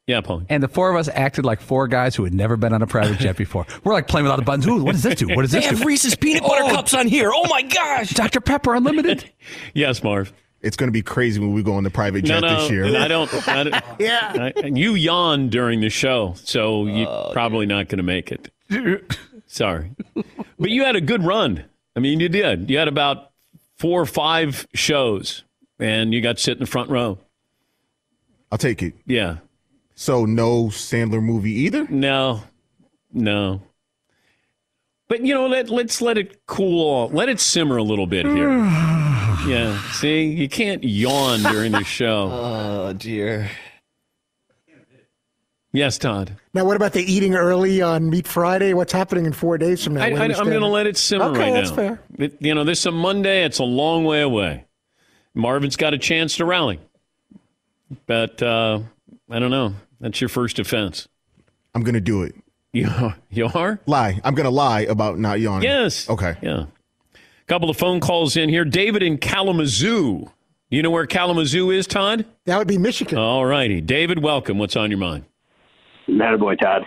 [0.07, 0.43] Yeah, Paul.
[0.49, 2.87] And the four of us acted like four guys who had never been on a
[2.87, 3.65] private jet before.
[3.85, 4.67] We're like playing with all the buttons.
[4.67, 5.29] Ooh, what does this do?
[5.29, 5.77] What does They this do?
[5.77, 6.75] have Reese's peanut butter Oh.
[6.75, 7.31] cups on here.
[7.33, 8.11] Oh my gosh.
[8.11, 8.41] Dr.
[8.41, 9.31] Pepper Unlimited.
[9.75, 10.33] Yes, Marv.
[10.63, 12.85] It's going to be crazy when we go on the private jet no, this year.
[12.99, 13.49] I don't.
[13.49, 14.51] I don't Yeah.
[14.57, 18.51] I, you yawned during the show, so you're oh, probably not going to make it.
[19.53, 19.91] Sorry,
[20.61, 21.65] but you had a good run.
[21.97, 22.71] I mean, you did.
[22.71, 23.33] You had about
[23.79, 25.43] four or five shows,
[25.81, 27.19] and you got to sit in the front row.
[28.53, 28.95] I'll take it.
[29.07, 29.39] Yeah.
[29.97, 31.85] So no Sandler movie either.
[31.89, 32.45] No,
[33.13, 33.63] no.
[35.09, 37.13] But you know, let let's let it cool off.
[37.13, 38.51] Let it simmer a little bit here.
[39.49, 39.83] yeah.
[39.95, 42.31] See, you can't yawn during the show.
[42.33, 43.51] Oh dear.
[45.73, 46.37] Yes, Todd.
[46.53, 48.75] Now, what about the eating early on Meat Friday?
[48.75, 50.03] What's happening in four days from now?
[50.03, 51.77] I, I, I'm going to let it simmer Okay, right that's now.
[51.77, 52.01] fair.
[52.19, 53.45] It- you know, this is a Monday.
[53.45, 54.65] It's a long way away.
[55.33, 56.81] Marvin's got a chance to rally,
[58.07, 58.81] but uh,
[59.31, 59.75] I don't know.
[60.01, 61.07] That's your first offense.
[61.75, 62.35] I'm going to do it.
[62.73, 62.89] You
[63.31, 64.21] you are Lie.
[64.25, 65.63] I'm going to lie about not yawning.
[65.69, 66.09] yes.
[66.11, 66.37] Okay.
[66.43, 66.65] Yeah.
[67.15, 68.65] A Couple of phone calls in here.
[68.65, 70.31] David in Kalamazoo.
[70.69, 72.25] You know where Kalamazoo is, Todd?
[72.47, 73.19] That would be Michigan.
[73.19, 73.81] All righty.
[73.81, 74.59] David, welcome.
[74.59, 75.25] What's on your mind?
[76.19, 76.83] Boy, Todd.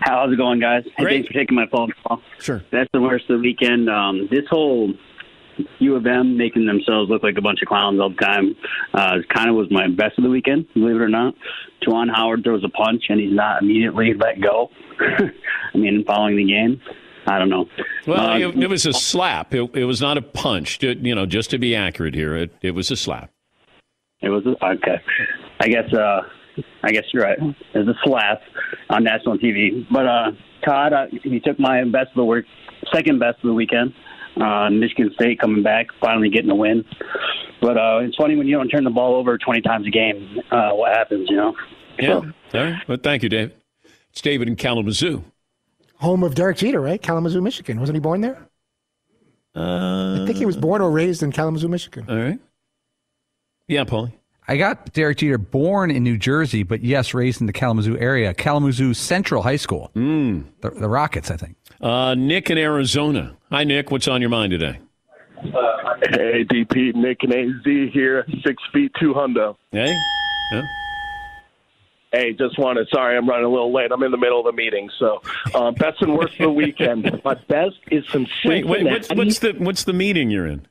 [0.00, 0.84] How's it going, guys?
[0.96, 2.20] Hey, thanks for taking my phone call.
[2.38, 2.62] Sure.
[2.70, 3.88] That's the worst of the weekend.
[3.88, 4.92] Um, this whole
[5.78, 8.54] U of M making themselves look like a bunch of clowns all the time
[8.94, 11.34] uh, kind of was my best of the weekend, believe it or not.
[11.86, 14.70] Juwan Howard throws a punch and he's not immediately let go.
[15.00, 16.80] I mean, following the game,
[17.26, 17.66] I don't know.
[18.06, 19.54] Well, Uh, it, it was a slap.
[19.54, 20.82] It, it was not a punch.
[20.82, 23.30] You know, just to be accurate here, it, it was a slap.
[24.20, 25.00] It was okay.
[25.60, 25.92] I guess.
[25.92, 26.22] uh
[26.82, 27.38] I guess you're right.
[27.38, 28.40] It was a slap
[28.90, 29.86] on national TV.
[29.92, 30.30] But uh
[30.64, 32.44] Todd, uh, he took my best of the work,
[32.92, 33.92] second best of the weekend.
[34.40, 36.84] Uh, Michigan State coming back, finally getting a win.
[37.60, 40.38] But uh it's funny when you don't turn the ball over 20 times a game.
[40.50, 41.28] Uh, what happens?
[41.30, 41.54] You know.
[41.98, 42.12] Yeah.
[42.14, 42.88] All right.
[42.88, 43.54] Well, thank you, David.
[44.10, 45.24] It's David in Kalamazoo.
[45.96, 47.00] Home of Derek Jeter, right?
[47.00, 47.80] Kalamazoo, Michigan.
[47.80, 48.38] Wasn't he born there?
[49.54, 52.04] Uh, I think he was born or raised in Kalamazoo, Michigan.
[52.08, 52.38] All right.
[53.68, 54.12] Yeah, Paulie.
[54.48, 58.32] I got Derek Jeter born in New Jersey, but yes, raised in the Kalamazoo area.
[58.32, 59.90] Kalamazoo Central High School.
[59.96, 60.44] Mm.
[60.60, 61.56] The, the Rockets, I think.
[61.80, 63.36] Uh, Nick in Arizona.
[63.50, 63.90] Hi, Nick.
[63.90, 64.78] What's on your mind today?
[65.42, 69.56] Hey, DP, Nick and AZ here, six feet two hundo.
[69.72, 69.94] Hey.
[70.52, 70.62] Yeah.
[72.12, 72.88] Hey, just wanted.
[72.90, 73.90] Sorry, I'm running a little late.
[73.92, 74.88] I'm in the middle of a meeting.
[74.98, 75.20] So,
[75.54, 77.20] uh, best and worst of the weekend.
[77.24, 78.84] My best is some Wait, wait.
[78.84, 80.66] What's, what's the what's the meeting you're in?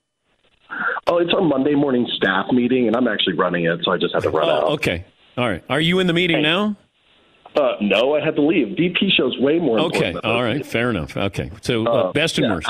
[1.08, 4.14] Oh, it's our Monday morning staff meeting, and I'm actually running it, so I just
[4.14, 4.64] had to run out.
[4.64, 5.06] Oh, okay.
[5.38, 5.64] All right.
[5.70, 6.76] Are you in the meeting now?
[7.56, 8.76] Uh, no, I had to leave.
[8.76, 9.80] DP shows way more.
[9.80, 10.14] Okay.
[10.24, 10.66] All right.
[10.66, 11.16] Fair enough.
[11.16, 11.52] Okay.
[11.62, 12.70] So, uh, Uh, best and yeah, worst.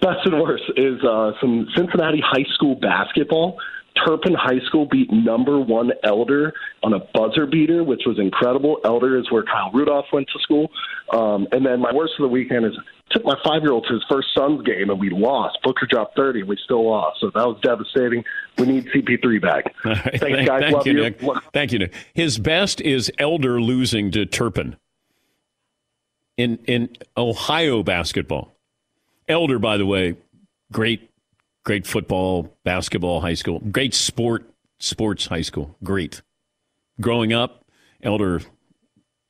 [0.00, 3.58] Best and worst is uh, some Cincinnati high school basketball.
[4.06, 8.78] Turpin High School beat number one Elder on a buzzer beater, which was incredible.
[8.84, 10.70] Elder is where Kyle Rudolph went to school.
[11.12, 12.72] Um, and then my worst of the weekend is
[13.10, 15.58] took my five year old to his first son's game and we lost.
[15.62, 17.20] Booker dropped 30 and we still lost.
[17.20, 18.24] So that was devastating.
[18.58, 19.74] We need CP3 back.
[19.84, 19.96] Right.
[20.02, 20.60] Thanks, Thank, guys.
[20.60, 21.02] thank Love you, you.
[21.02, 21.20] Nick.
[21.52, 21.94] Thank you, Nick.
[22.12, 24.76] His best is Elder losing to Turpin
[26.36, 28.54] in in Ohio basketball.
[29.28, 30.16] Elder, by the way,
[30.72, 31.10] great,
[31.68, 36.22] great football, basketball, high school, great sport, sports high school, great.
[36.98, 37.62] Growing up,
[38.02, 38.40] Elder,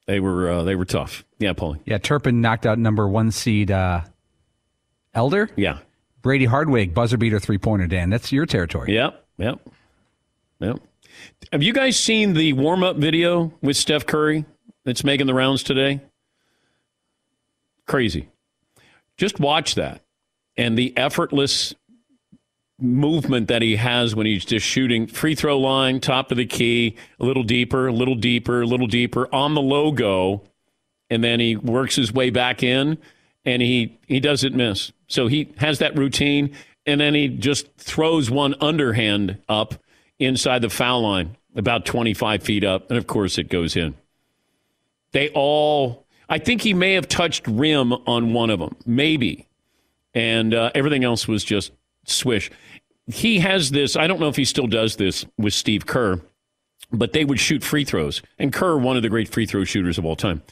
[0.07, 1.25] they were uh, they were tough.
[1.41, 1.81] Yeah, Paulie.
[1.85, 4.03] Yeah, Turpin knocked out number one seed uh,
[5.15, 5.51] Elder.
[5.57, 5.81] Yeah.
[6.23, 8.09] Brady Hardwig, buzzer beater three pointer, Dan.
[8.09, 8.95] That's your territory.
[8.95, 9.59] Yep, yep,
[10.61, 10.79] yep.
[11.53, 14.45] Have you guys seen the warm up video with Steph Curry
[14.85, 16.03] that's making the rounds today?
[17.87, 18.29] Crazy.
[19.17, 20.03] Just watch that
[20.57, 21.75] and the effortless
[22.81, 26.97] movement that he has when he's just shooting free throw line, top of the key,
[27.19, 30.43] a little deeper, a little deeper, a little deeper on the logo,
[31.11, 32.99] and then he works his way back in
[33.45, 34.93] and he he doesn't miss.
[35.09, 36.55] So he has that routine
[36.87, 39.75] and then he just throws one underhand up
[40.19, 43.95] inside the foul line about 25 feet up and of course it goes in.
[45.13, 49.47] They all I think he may have touched rim on one of them, maybe.
[50.13, 51.73] And uh, everything else was just
[52.09, 52.51] swish.
[53.07, 56.21] He has this, I don't know if he still does this with Steve Kerr,
[56.93, 58.23] but they would shoot free throws.
[58.39, 60.43] And Kerr, one of the great free throw shooters of all time.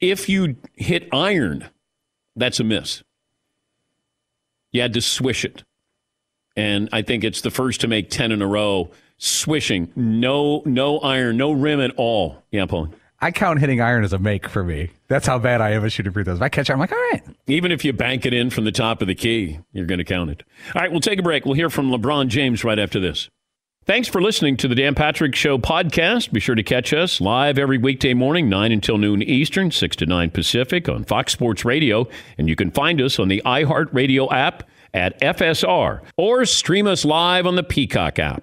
[0.00, 1.68] If you hit iron,
[2.36, 3.02] that's a miss.
[4.72, 5.62] You had to swish it.
[6.56, 9.90] And I think it's the first to make 10 in a row, swishing.
[9.96, 12.42] No, no iron, no rim at all.
[12.50, 12.90] Yeah, Paul.
[13.24, 14.90] I count hitting iron as a make for me.
[15.08, 16.36] That's how bad I am at shooting free throws.
[16.36, 17.22] If I catch it, I'm like, all right.
[17.46, 20.04] Even if you bank it in from the top of the key, you're going to
[20.04, 20.42] count it.
[20.74, 21.46] All right, we'll take a break.
[21.46, 23.30] We'll hear from LeBron James right after this.
[23.86, 26.32] Thanks for listening to the Dan Patrick Show podcast.
[26.32, 30.04] Be sure to catch us live every weekday morning, 9 until noon Eastern, 6 to
[30.04, 32.06] 9 Pacific on Fox Sports Radio.
[32.36, 37.46] And you can find us on the iHeartRadio app at FSR or stream us live
[37.46, 38.42] on the Peacock app.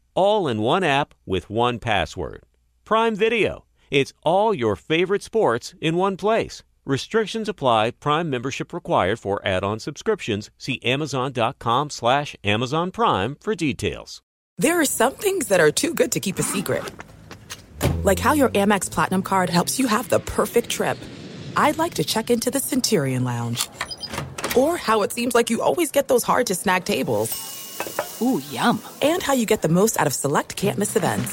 [0.13, 2.43] All in one app with one password.
[2.83, 3.65] Prime Video.
[3.89, 6.63] It's all your favorite sports in one place.
[6.85, 7.91] Restrictions apply.
[7.91, 10.49] Prime membership required for add-on subscriptions.
[10.57, 14.21] See Amazon.com slash Amazon Prime for details.
[14.57, 16.83] There are some things that are too good to keep a secret.
[18.03, 20.97] Like how your Amex Platinum card helps you have the perfect trip.
[21.55, 23.69] I'd like to check into the Centurion Lounge.
[24.57, 27.60] Or how it seems like you always get those hard to snag tables.
[28.21, 28.81] Ooh, yum.
[29.01, 31.31] And how you get the most out of select can't miss events.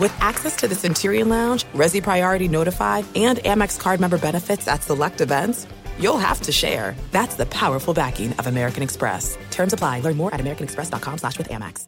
[0.00, 4.82] With access to the Centurion Lounge, Resy Priority Notified, and Amex card member benefits at
[4.82, 5.66] select events,
[5.98, 6.96] you'll have to share.
[7.10, 9.38] That's the powerful backing of American Express.
[9.50, 10.00] Terms apply.
[10.00, 11.86] Learn more at americanexpress.com slash with Amex.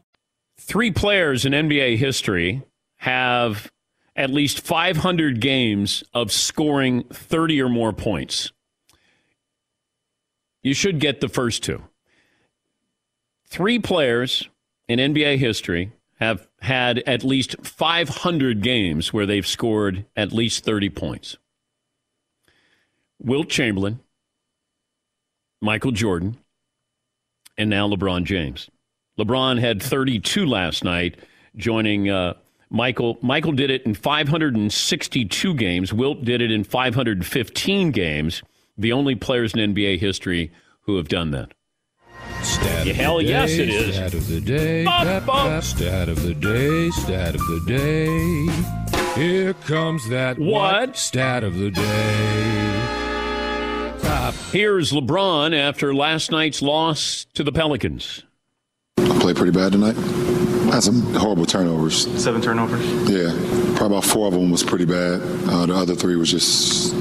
[0.61, 2.62] Three players in NBA history
[2.99, 3.70] have
[4.16, 8.53] at least 500 games of scoring 30 or more points.
[10.62, 11.83] You should get the first two.
[13.55, 14.49] Three players
[14.89, 20.91] in NBA history have had at least 500 games where they've scored at least 30
[20.91, 21.37] points.
[23.21, 24.01] Wilt Chamberlain,
[25.63, 26.37] Michael Jordan,
[27.57, 28.71] and now LeBron James.
[29.21, 31.21] LeBron had 32 last night,
[31.55, 32.35] joining uh,
[32.71, 33.19] Michael.
[33.23, 35.93] Michael did it in 562 games.
[35.93, 38.43] Wilt did it in 515 games.
[38.77, 40.51] The only players in NBA history
[40.87, 41.55] who have done that.
[42.45, 43.95] Stat Yeah, of the hell day, yes, it is.
[43.95, 44.84] Stat of the day.
[44.84, 45.47] Bop, pep, bop.
[45.49, 46.90] pep, Stat of the day.
[46.90, 49.20] Stat of the day.
[49.20, 50.97] Here comes that What?
[50.97, 52.80] Stat of the day.
[54.03, 54.34] Top.
[54.53, 58.22] Here's LeBron after last night's loss to the Pelicans.
[58.99, 59.97] I played pretty bad tonight.
[60.72, 62.07] Had some horrible turnovers.
[62.22, 62.84] Seven turnovers.
[63.09, 63.30] Yeah,
[63.76, 65.20] probably about four of them was pretty bad.
[65.49, 66.92] Uh, the other three was just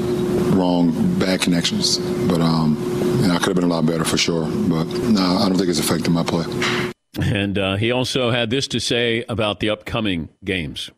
[0.55, 1.97] wrong, bad connections.
[2.27, 2.77] But um,
[3.27, 5.69] know, I could have been a lot better for sure, but no, I don't think
[5.69, 6.45] it's affected my play.
[7.21, 10.89] And uh, he also had this to say about the upcoming games.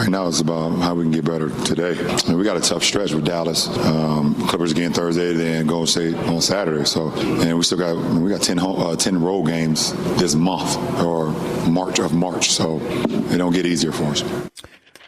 [0.00, 1.90] Right now it's about how we can get better today.
[1.90, 5.86] I mean, we got a tough stretch with Dallas, um, Clippers again Thursday, then Golden
[5.86, 6.86] State on Saturday.
[6.86, 10.74] So, and we still got we got 10, home, uh, 10 road games this month
[11.02, 11.28] or
[11.68, 12.50] March of March.
[12.50, 14.24] So it don't get easier for us.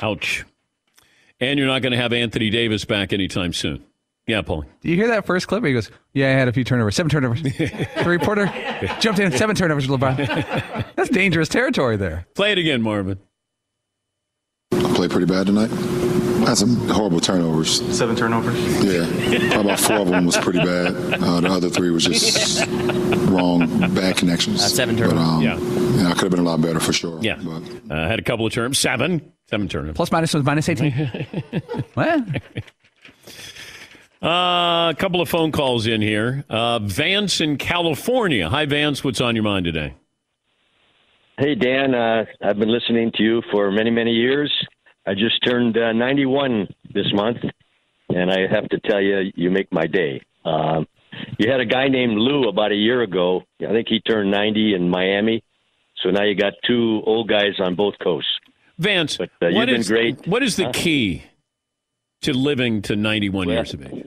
[0.02, 0.44] Ouch.
[1.43, 3.84] And you're not going to have Anthony Davis back anytime soon.
[4.28, 4.64] Yeah, Paul.
[4.80, 5.64] Do you hear that first clip?
[5.64, 8.47] He goes, "Yeah, I had a few turnovers, seven turnovers." the reporter
[9.01, 10.16] jumped in, seven turnovers, LeBron.
[10.97, 12.26] That's dangerous territory there.
[12.36, 13.18] Play it again, Marvin.
[14.72, 15.70] I played pretty bad tonight.
[15.72, 17.80] I had some horrible turnovers.
[17.97, 18.57] Seven turnovers?
[18.84, 19.07] Yeah.
[19.53, 20.95] Probably about four of them was pretty bad.
[21.20, 22.64] Uh, the other three was just
[23.30, 24.62] wrong, bad connections.
[24.62, 25.28] Uh, seven But, turnovers.
[25.28, 25.59] um, Yeah.
[26.03, 27.18] yeah, I could have been a lot better for sure.
[27.22, 27.40] Yeah.
[27.90, 28.78] Uh, had a couple of terms.
[28.78, 29.31] Seven.
[29.53, 29.96] Seven turnovers.
[29.96, 30.92] Plus minus was minus eighteen.
[31.92, 32.24] what?
[34.22, 36.42] Uh, a couple of phone calls in here.
[36.48, 38.48] Uh, Vance in California.
[38.48, 39.05] Hi, Vance.
[39.05, 39.92] What's on your mind today?
[41.36, 41.94] Hey, Dan.
[41.94, 44.50] Uh, I've been listening to you for many, many years.
[45.07, 47.36] I just turned uh, 91 this month,
[48.09, 50.22] and I have to tell you, you make my day.
[50.46, 50.86] Um,
[51.38, 53.42] you had a guy named Lou about a year ago.
[53.61, 55.44] I think he turned 90 in Miami.
[56.03, 58.30] So now you got two old guys on both coasts.
[58.82, 59.90] Vance, But uh, what is-.
[60.26, 60.72] What is the Huh?
[60.74, 61.22] key
[62.22, 64.04] to living to 91 Well- years of age?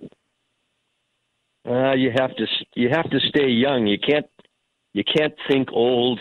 [1.68, 2.46] Uh, you have to
[2.76, 3.88] you have to stay young.
[3.88, 4.28] You can't
[4.94, 6.20] you can't think old.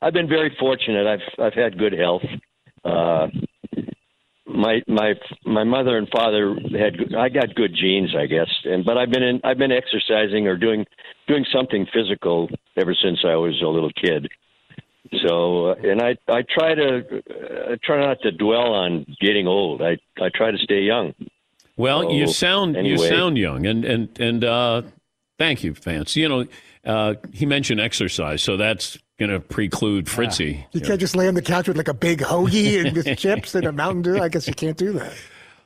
[0.00, 1.06] I've been very fortunate.
[1.06, 2.22] I've I've had good health.
[2.84, 3.28] Uh,
[4.44, 5.14] my my
[5.44, 8.50] my mother and father had good- I got good genes, I guess.
[8.64, 10.84] And but I've been in I've been exercising or doing
[11.28, 14.28] doing something physical ever since I was a little kid.
[15.22, 19.82] So uh, and I I try to uh, try not to dwell on getting old.
[19.82, 21.14] I I try to stay young.
[21.76, 24.82] Well, you So, sound you sound young, and and and uh,
[25.38, 26.14] thank you, Vance.
[26.16, 26.46] You know,
[26.84, 30.64] uh, he mentioned exercise, so that's going to preclude Fritzy.
[30.72, 33.54] You can't just lay on the couch with like a big hoagie and with chips
[33.54, 34.18] and a Mountain Dew.
[34.18, 35.12] I guess you can't do that.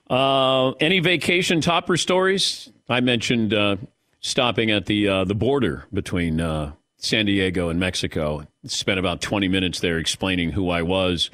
[0.08, 2.70] Uh, any vacation topper stories?
[2.88, 3.76] I mentioned uh,
[4.20, 8.46] stopping at the uh, the border between uh, San Diego and Mexico.
[8.64, 11.30] Spent about twenty minutes there explaining who I was,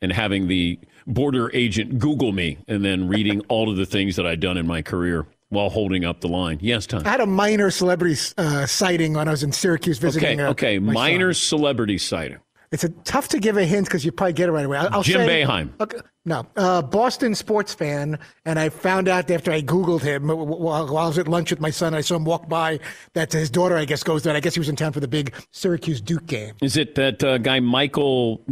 [0.00, 4.26] and having the border agent Google me, and then reading all of the things that
[4.26, 6.58] I'd done in my career while holding up the line.
[6.60, 7.02] Yes, Tom.
[7.06, 10.40] I had a minor celebrity uh, sighting when I was in Syracuse visiting.
[10.40, 10.76] Okay, uh, okay.
[10.76, 10.92] son.
[10.92, 12.38] Minor celebrity sighting.
[12.72, 14.78] It's a, tough to give a hint because you probably get it right away.
[14.78, 15.70] I'll, I'll Jim say, Boeheim.
[15.80, 20.46] Okay, no, uh, Boston sports fan, and I found out after I Googled him while,
[20.86, 21.94] while I was at lunch with my son.
[21.94, 22.80] I saw him walk by.
[23.14, 24.34] That his daughter, I guess, goes there.
[24.34, 26.54] I guess he was in town for the big Syracuse Duke game.
[26.62, 28.42] Is it that uh, guy Michael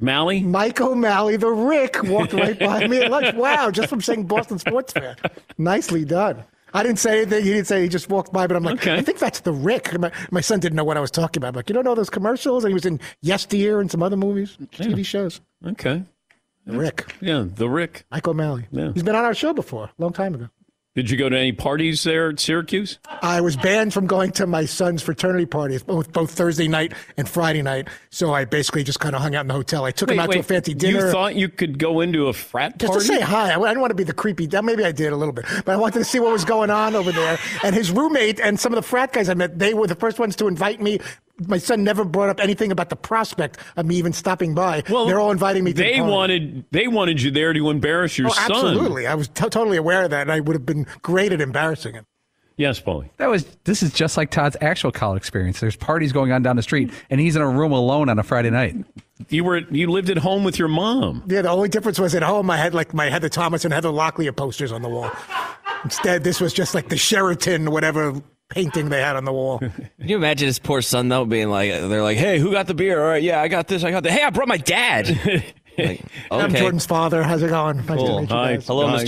[0.00, 0.42] Malley?
[0.42, 3.34] Mike O'Malley, the Rick, walked right by me at lunch.
[3.34, 5.16] Wow, just from saying Boston sports fan.
[5.58, 6.44] Nicely done.
[6.74, 7.44] I didn't say anything.
[7.44, 9.98] He didn't say he just walked by, but I'm like, I think that's the Rick.
[9.98, 11.48] My, my son didn't know what I was talking about.
[11.48, 12.64] I'm like, you don't know those commercials?
[12.64, 15.40] And he was in Yes, Dear and some other movies, TV shows.
[15.66, 16.02] Okay.
[16.66, 17.14] The Rick.
[17.20, 18.04] Yeah, the Rick.
[18.10, 18.66] Mike O'Malley.
[18.70, 18.92] Yeah.
[18.92, 20.48] He's been on our show before, a long time ago.
[20.98, 22.98] Did you go to any parties there at Syracuse?
[23.22, 27.28] I was banned from going to my son's fraternity parties, both, both Thursday night and
[27.28, 27.86] Friday night.
[28.10, 29.84] So I basically just kind of hung out in the hotel.
[29.84, 31.06] I took him Wait, out to a fancy dinner.
[31.06, 33.06] You thought you could go into a frat Just party?
[33.06, 33.52] to say hi.
[33.52, 34.48] I I didn't want to be the creepy.
[34.60, 36.96] Maybe I did a little bit, but I wanted to see what was going on
[36.96, 37.38] over there.
[37.62, 40.18] And his roommate and some of the frat guys I met, they were the first
[40.18, 40.98] ones to invite me.
[41.46, 44.82] My son never brought up anything about the prospect of me even stopping by.
[44.90, 45.72] Well, they're all inviting me.
[45.72, 46.12] to the They party.
[46.12, 48.44] wanted they wanted you there to embarrass your Oh, son.
[48.50, 49.06] absolutely.
[49.06, 51.94] I was to- totally aware of that, and I would have been great at embarrassing
[51.94, 52.04] him.
[52.56, 53.08] Yes, Paulie.
[53.18, 53.44] That was.
[53.62, 55.60] This is just like Todd's actual college experience.
[55.60, 58.24] There's parties going on down the street, and he's in a room alone on a
[58.24, 58.74] Friday night.
[59.28, 61.22] You were you lived at home with your mom.
[61.28, 63.90] Yeah, the only difference was at home I had like my Heather Thomas and Heather
[63.90, 65.08] Locklear posters on the wall.
[65.84, 69.58] Instead, this was just like the Sheraton, whatever painting they had on the wall.
[69.58, 72.74] Can you imagine his poor son though being like, they're like, "Hey, who got the
[72.74, 73.00] beer?
[73.02, 74.10] All right, yeah, I got this, I got the.
[74.10, 75.08] Hey, I brought my dad."
[75.78, 77.22] like, I'm Jordan's father.
[77.22, 77.76] How's it going?
[77.78, 78.20] Nice to Cool.
[78.20, 78.66] meet you Hi, guys.
[78.68, 79.04] hi,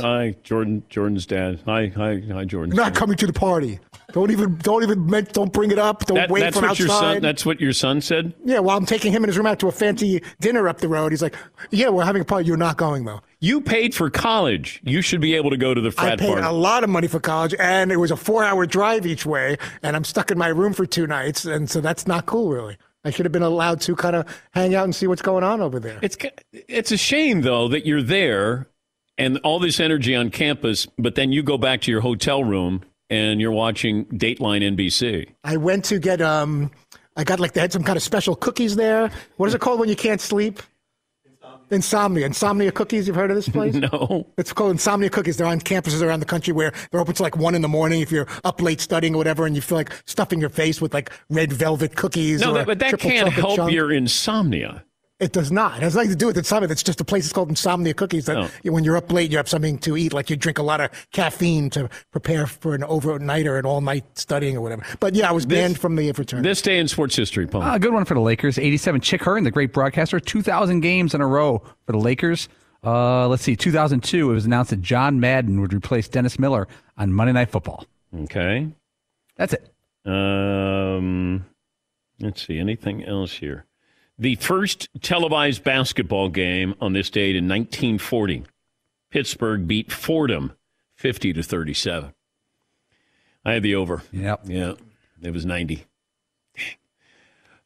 [0.00, 0.82] Hi, Jordan.
[0.88, 1.60] Jordan's dad.
[1.66, 2.74] Hi, hi, hi, Jordan.
[2.74, 3.78] Not coming to the party.
[4.14, 6.06] Don't even, don't even, don't bring it up.
[6.06, 6.96] Don't That- wait that's from what your son.
[7.04, 7.22] outside.
[7.22, 8.32] That's what your son said.
[8.44, 10.86] yeah, while I'm taking him and his room out to a fancy dinner up the
[10.88, 11.34] road, he's like,
[11.72, 12.46] "Yeah, we're having a party.
[12.46, 14.80] You're not going though." You paid for college.
[14.84, 16.46] You should be able to go to the frat I paid party.
[16.46, 19.96] a lot of money for college, and it was a four-hour drive each way, and
[19.96, 22.76] I'm stuck in my room for two nights, and so that's not cool, really.
[23.04, 25.60] I should have been allowed to kind of hang out and see what's going on
[25.60, 25.98] over there.
[26.02, 26.16] It's
[26.52, 28.68] it's a shame though that you're there
[29.18, 32.82] and all this energy on campus, but then you go back to your hotel room
[33.10, 35.28] and you're watching Dateline NBC.
[35.44, 36.70] I went to get um,
[37.16, 39.10] I got like they had some kind of special cookies there.
[39.36, 40.60] What is it called when you can't sleep?
[41.70, 42.26] Insomnia.
[42.26, 43.06] Insomnia Cookies.
[43.06, 43.74] You've heard of this place?
[43.74, 44.26] no.
[44.36, 45.36] It's called Insomnia Cookies.
[45.36, 48.00] They're on campuses around the country where they're open to like one in the morning
[48.00, 50.92] if you're up late studying or whatever, and you feel like stuffing your face with
[50.92, 52.40] like red velvet cookies.
[52.42, 53.72] No, or that, but that triple can't help chunk.
[53.72, 54.84] your insomnia.
[55.20, 55.76] It does not.
[55.76, 56.68] It has nothing to do with insomnia.
[56.70, 57.24] It's just a place.
[57.24, 58.26] It's called Insomnia Cookies.
[58.26, 58.48] That Oh.
[58.64, 60.12] when you're up late, you have something to eat.
[60.12, 63.80] Like you drink a lot of caffeine to prepare for an overnight or an all
[63.80, 64.82] night studying or whatever.
[64.98, 66.48] But yeah, I was banned from the fraternity.
[66.48, 67.62] This day in sports history, Paul.
[67.62, 68.58] A good one for the Lakers.
[68.58, 69.00] 87.
[69.02, 72.48] Chick Hearn, the great broadcaster, 2,000 games in a row for the Lakers.
[72.82, 76.66] Uh, let's see, 2002, it was announced that John Madden would replace Dennis Miller
[76.98, 77.86] on Monday Night Football.
[78.24, 78.68] Okay.
[79.36, 79.70] That's it.
[80.04, 81.46] Um,
[82.20, 82.58] let's see.
[82.58, 83.64] Anything else here?
[84.18, 88.44] The first televised basketball game on this date in 1940.
[89.10, 90.52] Pittsburgh beat Fordham
[90.96, 92.12] 50 to 37.
[93.44, 94.02] I had the over.
[94.12, 94.42] Yep.
[94.46, 94.74] Yeah.
[95.22, 95.84] It was 90.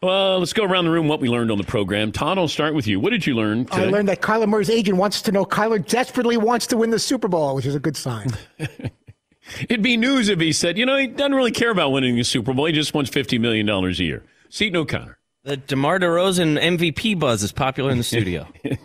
[0.00, 2.12] Well, let's go around the room what we learned on the program.
[2.12, 3.00] Todd, I'll start with you.
[3.00, 6.36] What did you learn I learned that Kyler Murray's agent wants to know Kyler desperately
[6.36, 8.28] wants to win the Super Bowl, which is a good sign.
[9.62, 12.22] It'd be news if he said, you know, he doesn't really care about winning the
[12.22, 12.66] Super Bowl.
[12.66, 14.22] He just wants $50 million a year.
[14.50, 15.17] Seton O'Connor.
[15.48, 18.46] The DeMar DeRozan MVP buzz is popular in the studio.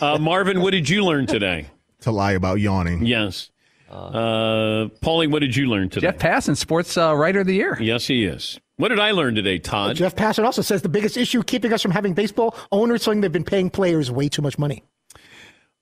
[0.00, 1.66] Uh, Marvin, what did you learn today?
[2.02, 3.04] To lie about yawning.
[3.04, 3.50] Yes.
[3.90, 6.06] Uh, Paulie, what did you learn today?
[6.06, 7.76] Jeff Passan, Sports uh, Writer of the Year.
[7.80, 8.60] Yes, he is.
[8.76, 9.96] What did I learn today, Todd?
[9.96, 13.32] Jeff Passan also says the biggest issue keeping us from having baseball owners saying they've
[13.32, 14.84] been paying players way too much money.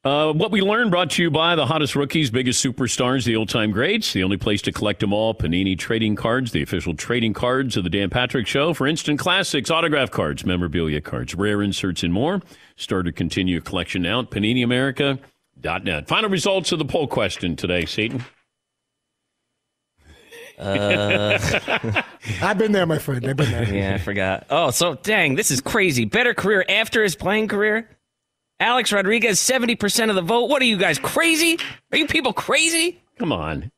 [0.05, 3.49] Uh, what we learned brought to you by the hottest rookies, biggest superstars, the old
[3.49, 4.13] time greats.
[4.13, 7.85] The only place to collect them all Panini Trading Cards, the official trading cards of
[7.85, 12.43] the Dan Patrick Show for instant classics, autograph cards, memorabilia cards, rare inserts, and more.
[12.77, 16.07] Start or continue your collection now at PaniniAmerica.net.
[16.07, 18.23] Final results of the poll question today, Seton.
[20.59, 21.39] Uh,
[22.43, 23.27] I've been there, my friend.
[23.27, 23.75] I've been there.
[23.75, 24.47] yeah, I forgot.
[24.51, 26.05] Oh, so dang, this is crazy.
[26.05, 27.89] Better career after his playing career?
[28.61, 30.49] Alex Rodriguez, 70% of the vote.
[30.49, 31.59] What are you guys, crazy?
[31.93, 33.03] Are you people crazy?
[33.19, 33.71] Come on.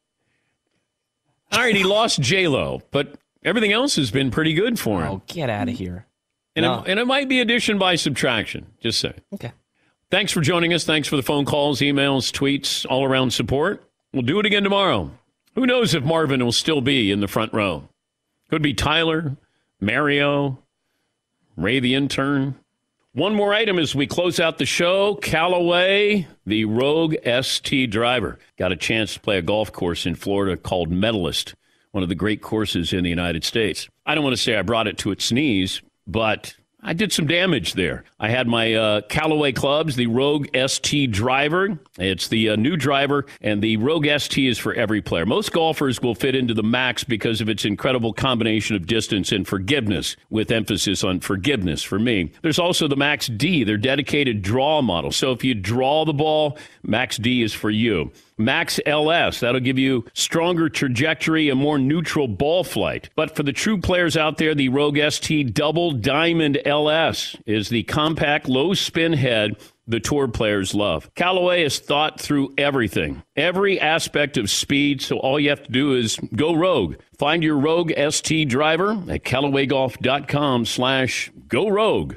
[1.53, 5.12] All right, he lost J-Lo, but everything else has been pretty good for him.
[5.12, 6.07] Oh, get out of here.
[6.55, 6.81] And, No.
[6.83, 8.66] it, and it might be addition by subtraction.
[8.81, 9.14] Just saying.
[9.35, 9.53] Okay.
[10.11, 10.85] Thanks for joining us.
[10.85, 13.83] Thanks for the phone calls, emails, tweets, all around support.
[14.12, 15.11] We'll do it again tomorrow.
[15.55, 17.89] Who knows if Marvin will still be in the front row?
[18.51, 19.37] Could be Tyler,
[19.81, 20.59] Mario,
[21.57, 22.55] Ray the intern.
[23.17, 25.14] One more item as we close out the show.
[25.14, 30.55] Callaway, the Rogue ST driver, got a chance to play a golf course in Florida
[30.55, 31.55] called Medalist,
[31.93, 33.89] one of the great courses in the United States.
[34.05, 36.57] I don't want to say I brought it to its knees, but
[36.89, 38.05] I did some damage there.
[38.20, 41.80] I had my uh, Callaway clubs, the Rogue ST driver.
[41.99, 45.26] It's the uh, new driver, and the Rogue ST is for every player.
[45.26, 49.49] Most golfers will fit into the max because of its incredible combination of distance and
[49.49, 52.30] forgiveness, with emphasis on forgiveness for me.
[52.43, 55.11] There's also the Max D, their dedicated draw model.
[55.11, 58.12] So if you draw the ball, Max D is for you.
[58.39, 63.09] Max LS, that'll give you stronger trajectory and more neutral ball flight.
[63.16, 67.82] But for the true players out there, the Rogue ST Double Diamond LS is the
[67.84, 69.57] compact low spin head
[69.87, 71.14] the tour players love.
[71.14, 75.95] Callaway has thought through everything, every aspect of speed, so all you have to do
[75.95, 76.97] is go rogue.
[77.18, 82.16] Find your Rogue ST driver at CallawayGolf.com slash go rogue.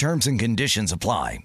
[0.00, 1.40] Terms and conditions apply.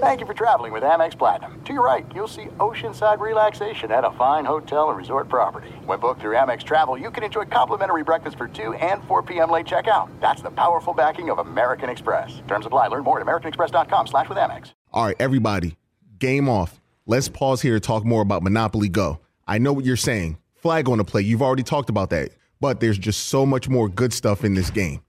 [0.00, 1.62] Thank you for traveling with Amex Platinum.
[1.64, 5.70] To your right, you'll see oceanside relaxation at a fine hotel and resort property.
[5.86, 9.48] When booked through Amex Travel, you can enjoy complimentary breakfast for 2 and 4 p.m.
[9.48, 10.08] late checkout.
[10.20, 12.42] That's the powerful backing of American Express.
[12.48, 12.88] Terms apply.
[12.88, 14.72] Learn more at americanexpress.com slash with Amex.
[14.92, 15.76] All right, everybody,
[16.18, 16.80] game off.
[17.06, 19.20] Let's pause here to talk more about Monopoly Go.
[19.46, 20.36] I know what you're saying.
[20.56, 21.22] Flag on the play.
[21.22, 22.32] You've already talked about that.
[22.60, 25.00] But there's just so much more good stuff in this game.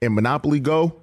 [0.00, 1.02] In Monopoly Go,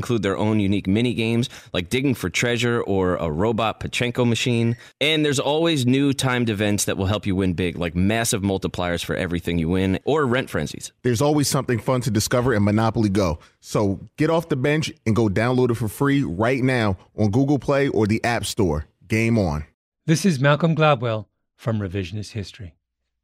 [0.00, 4.78] include their own unique mini games like digging for treasure or a robot Pachinko machine.
[4.98, 9.04] And there's always new timed events that will help you win big, like massive multipliers
[9.04, 10.92] for everything you win or rent frenzies.
[11.02, 13.40] There's always something fun to discover in Monopoly Go.
[13.60, 17.58] So get off the bench and go download it for free right now on Google
[17.58, 18.86] Play or the App Store.
[19.06, 19.66] Game on.
[20.06, 21.26] This is Malcolm Gladwell
[21.56, 22.74] from Revisionist History.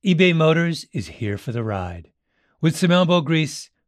[0.05, 2.11] eBay Motors is here for the ride.
[2.61, 3.71] With some elbow grease,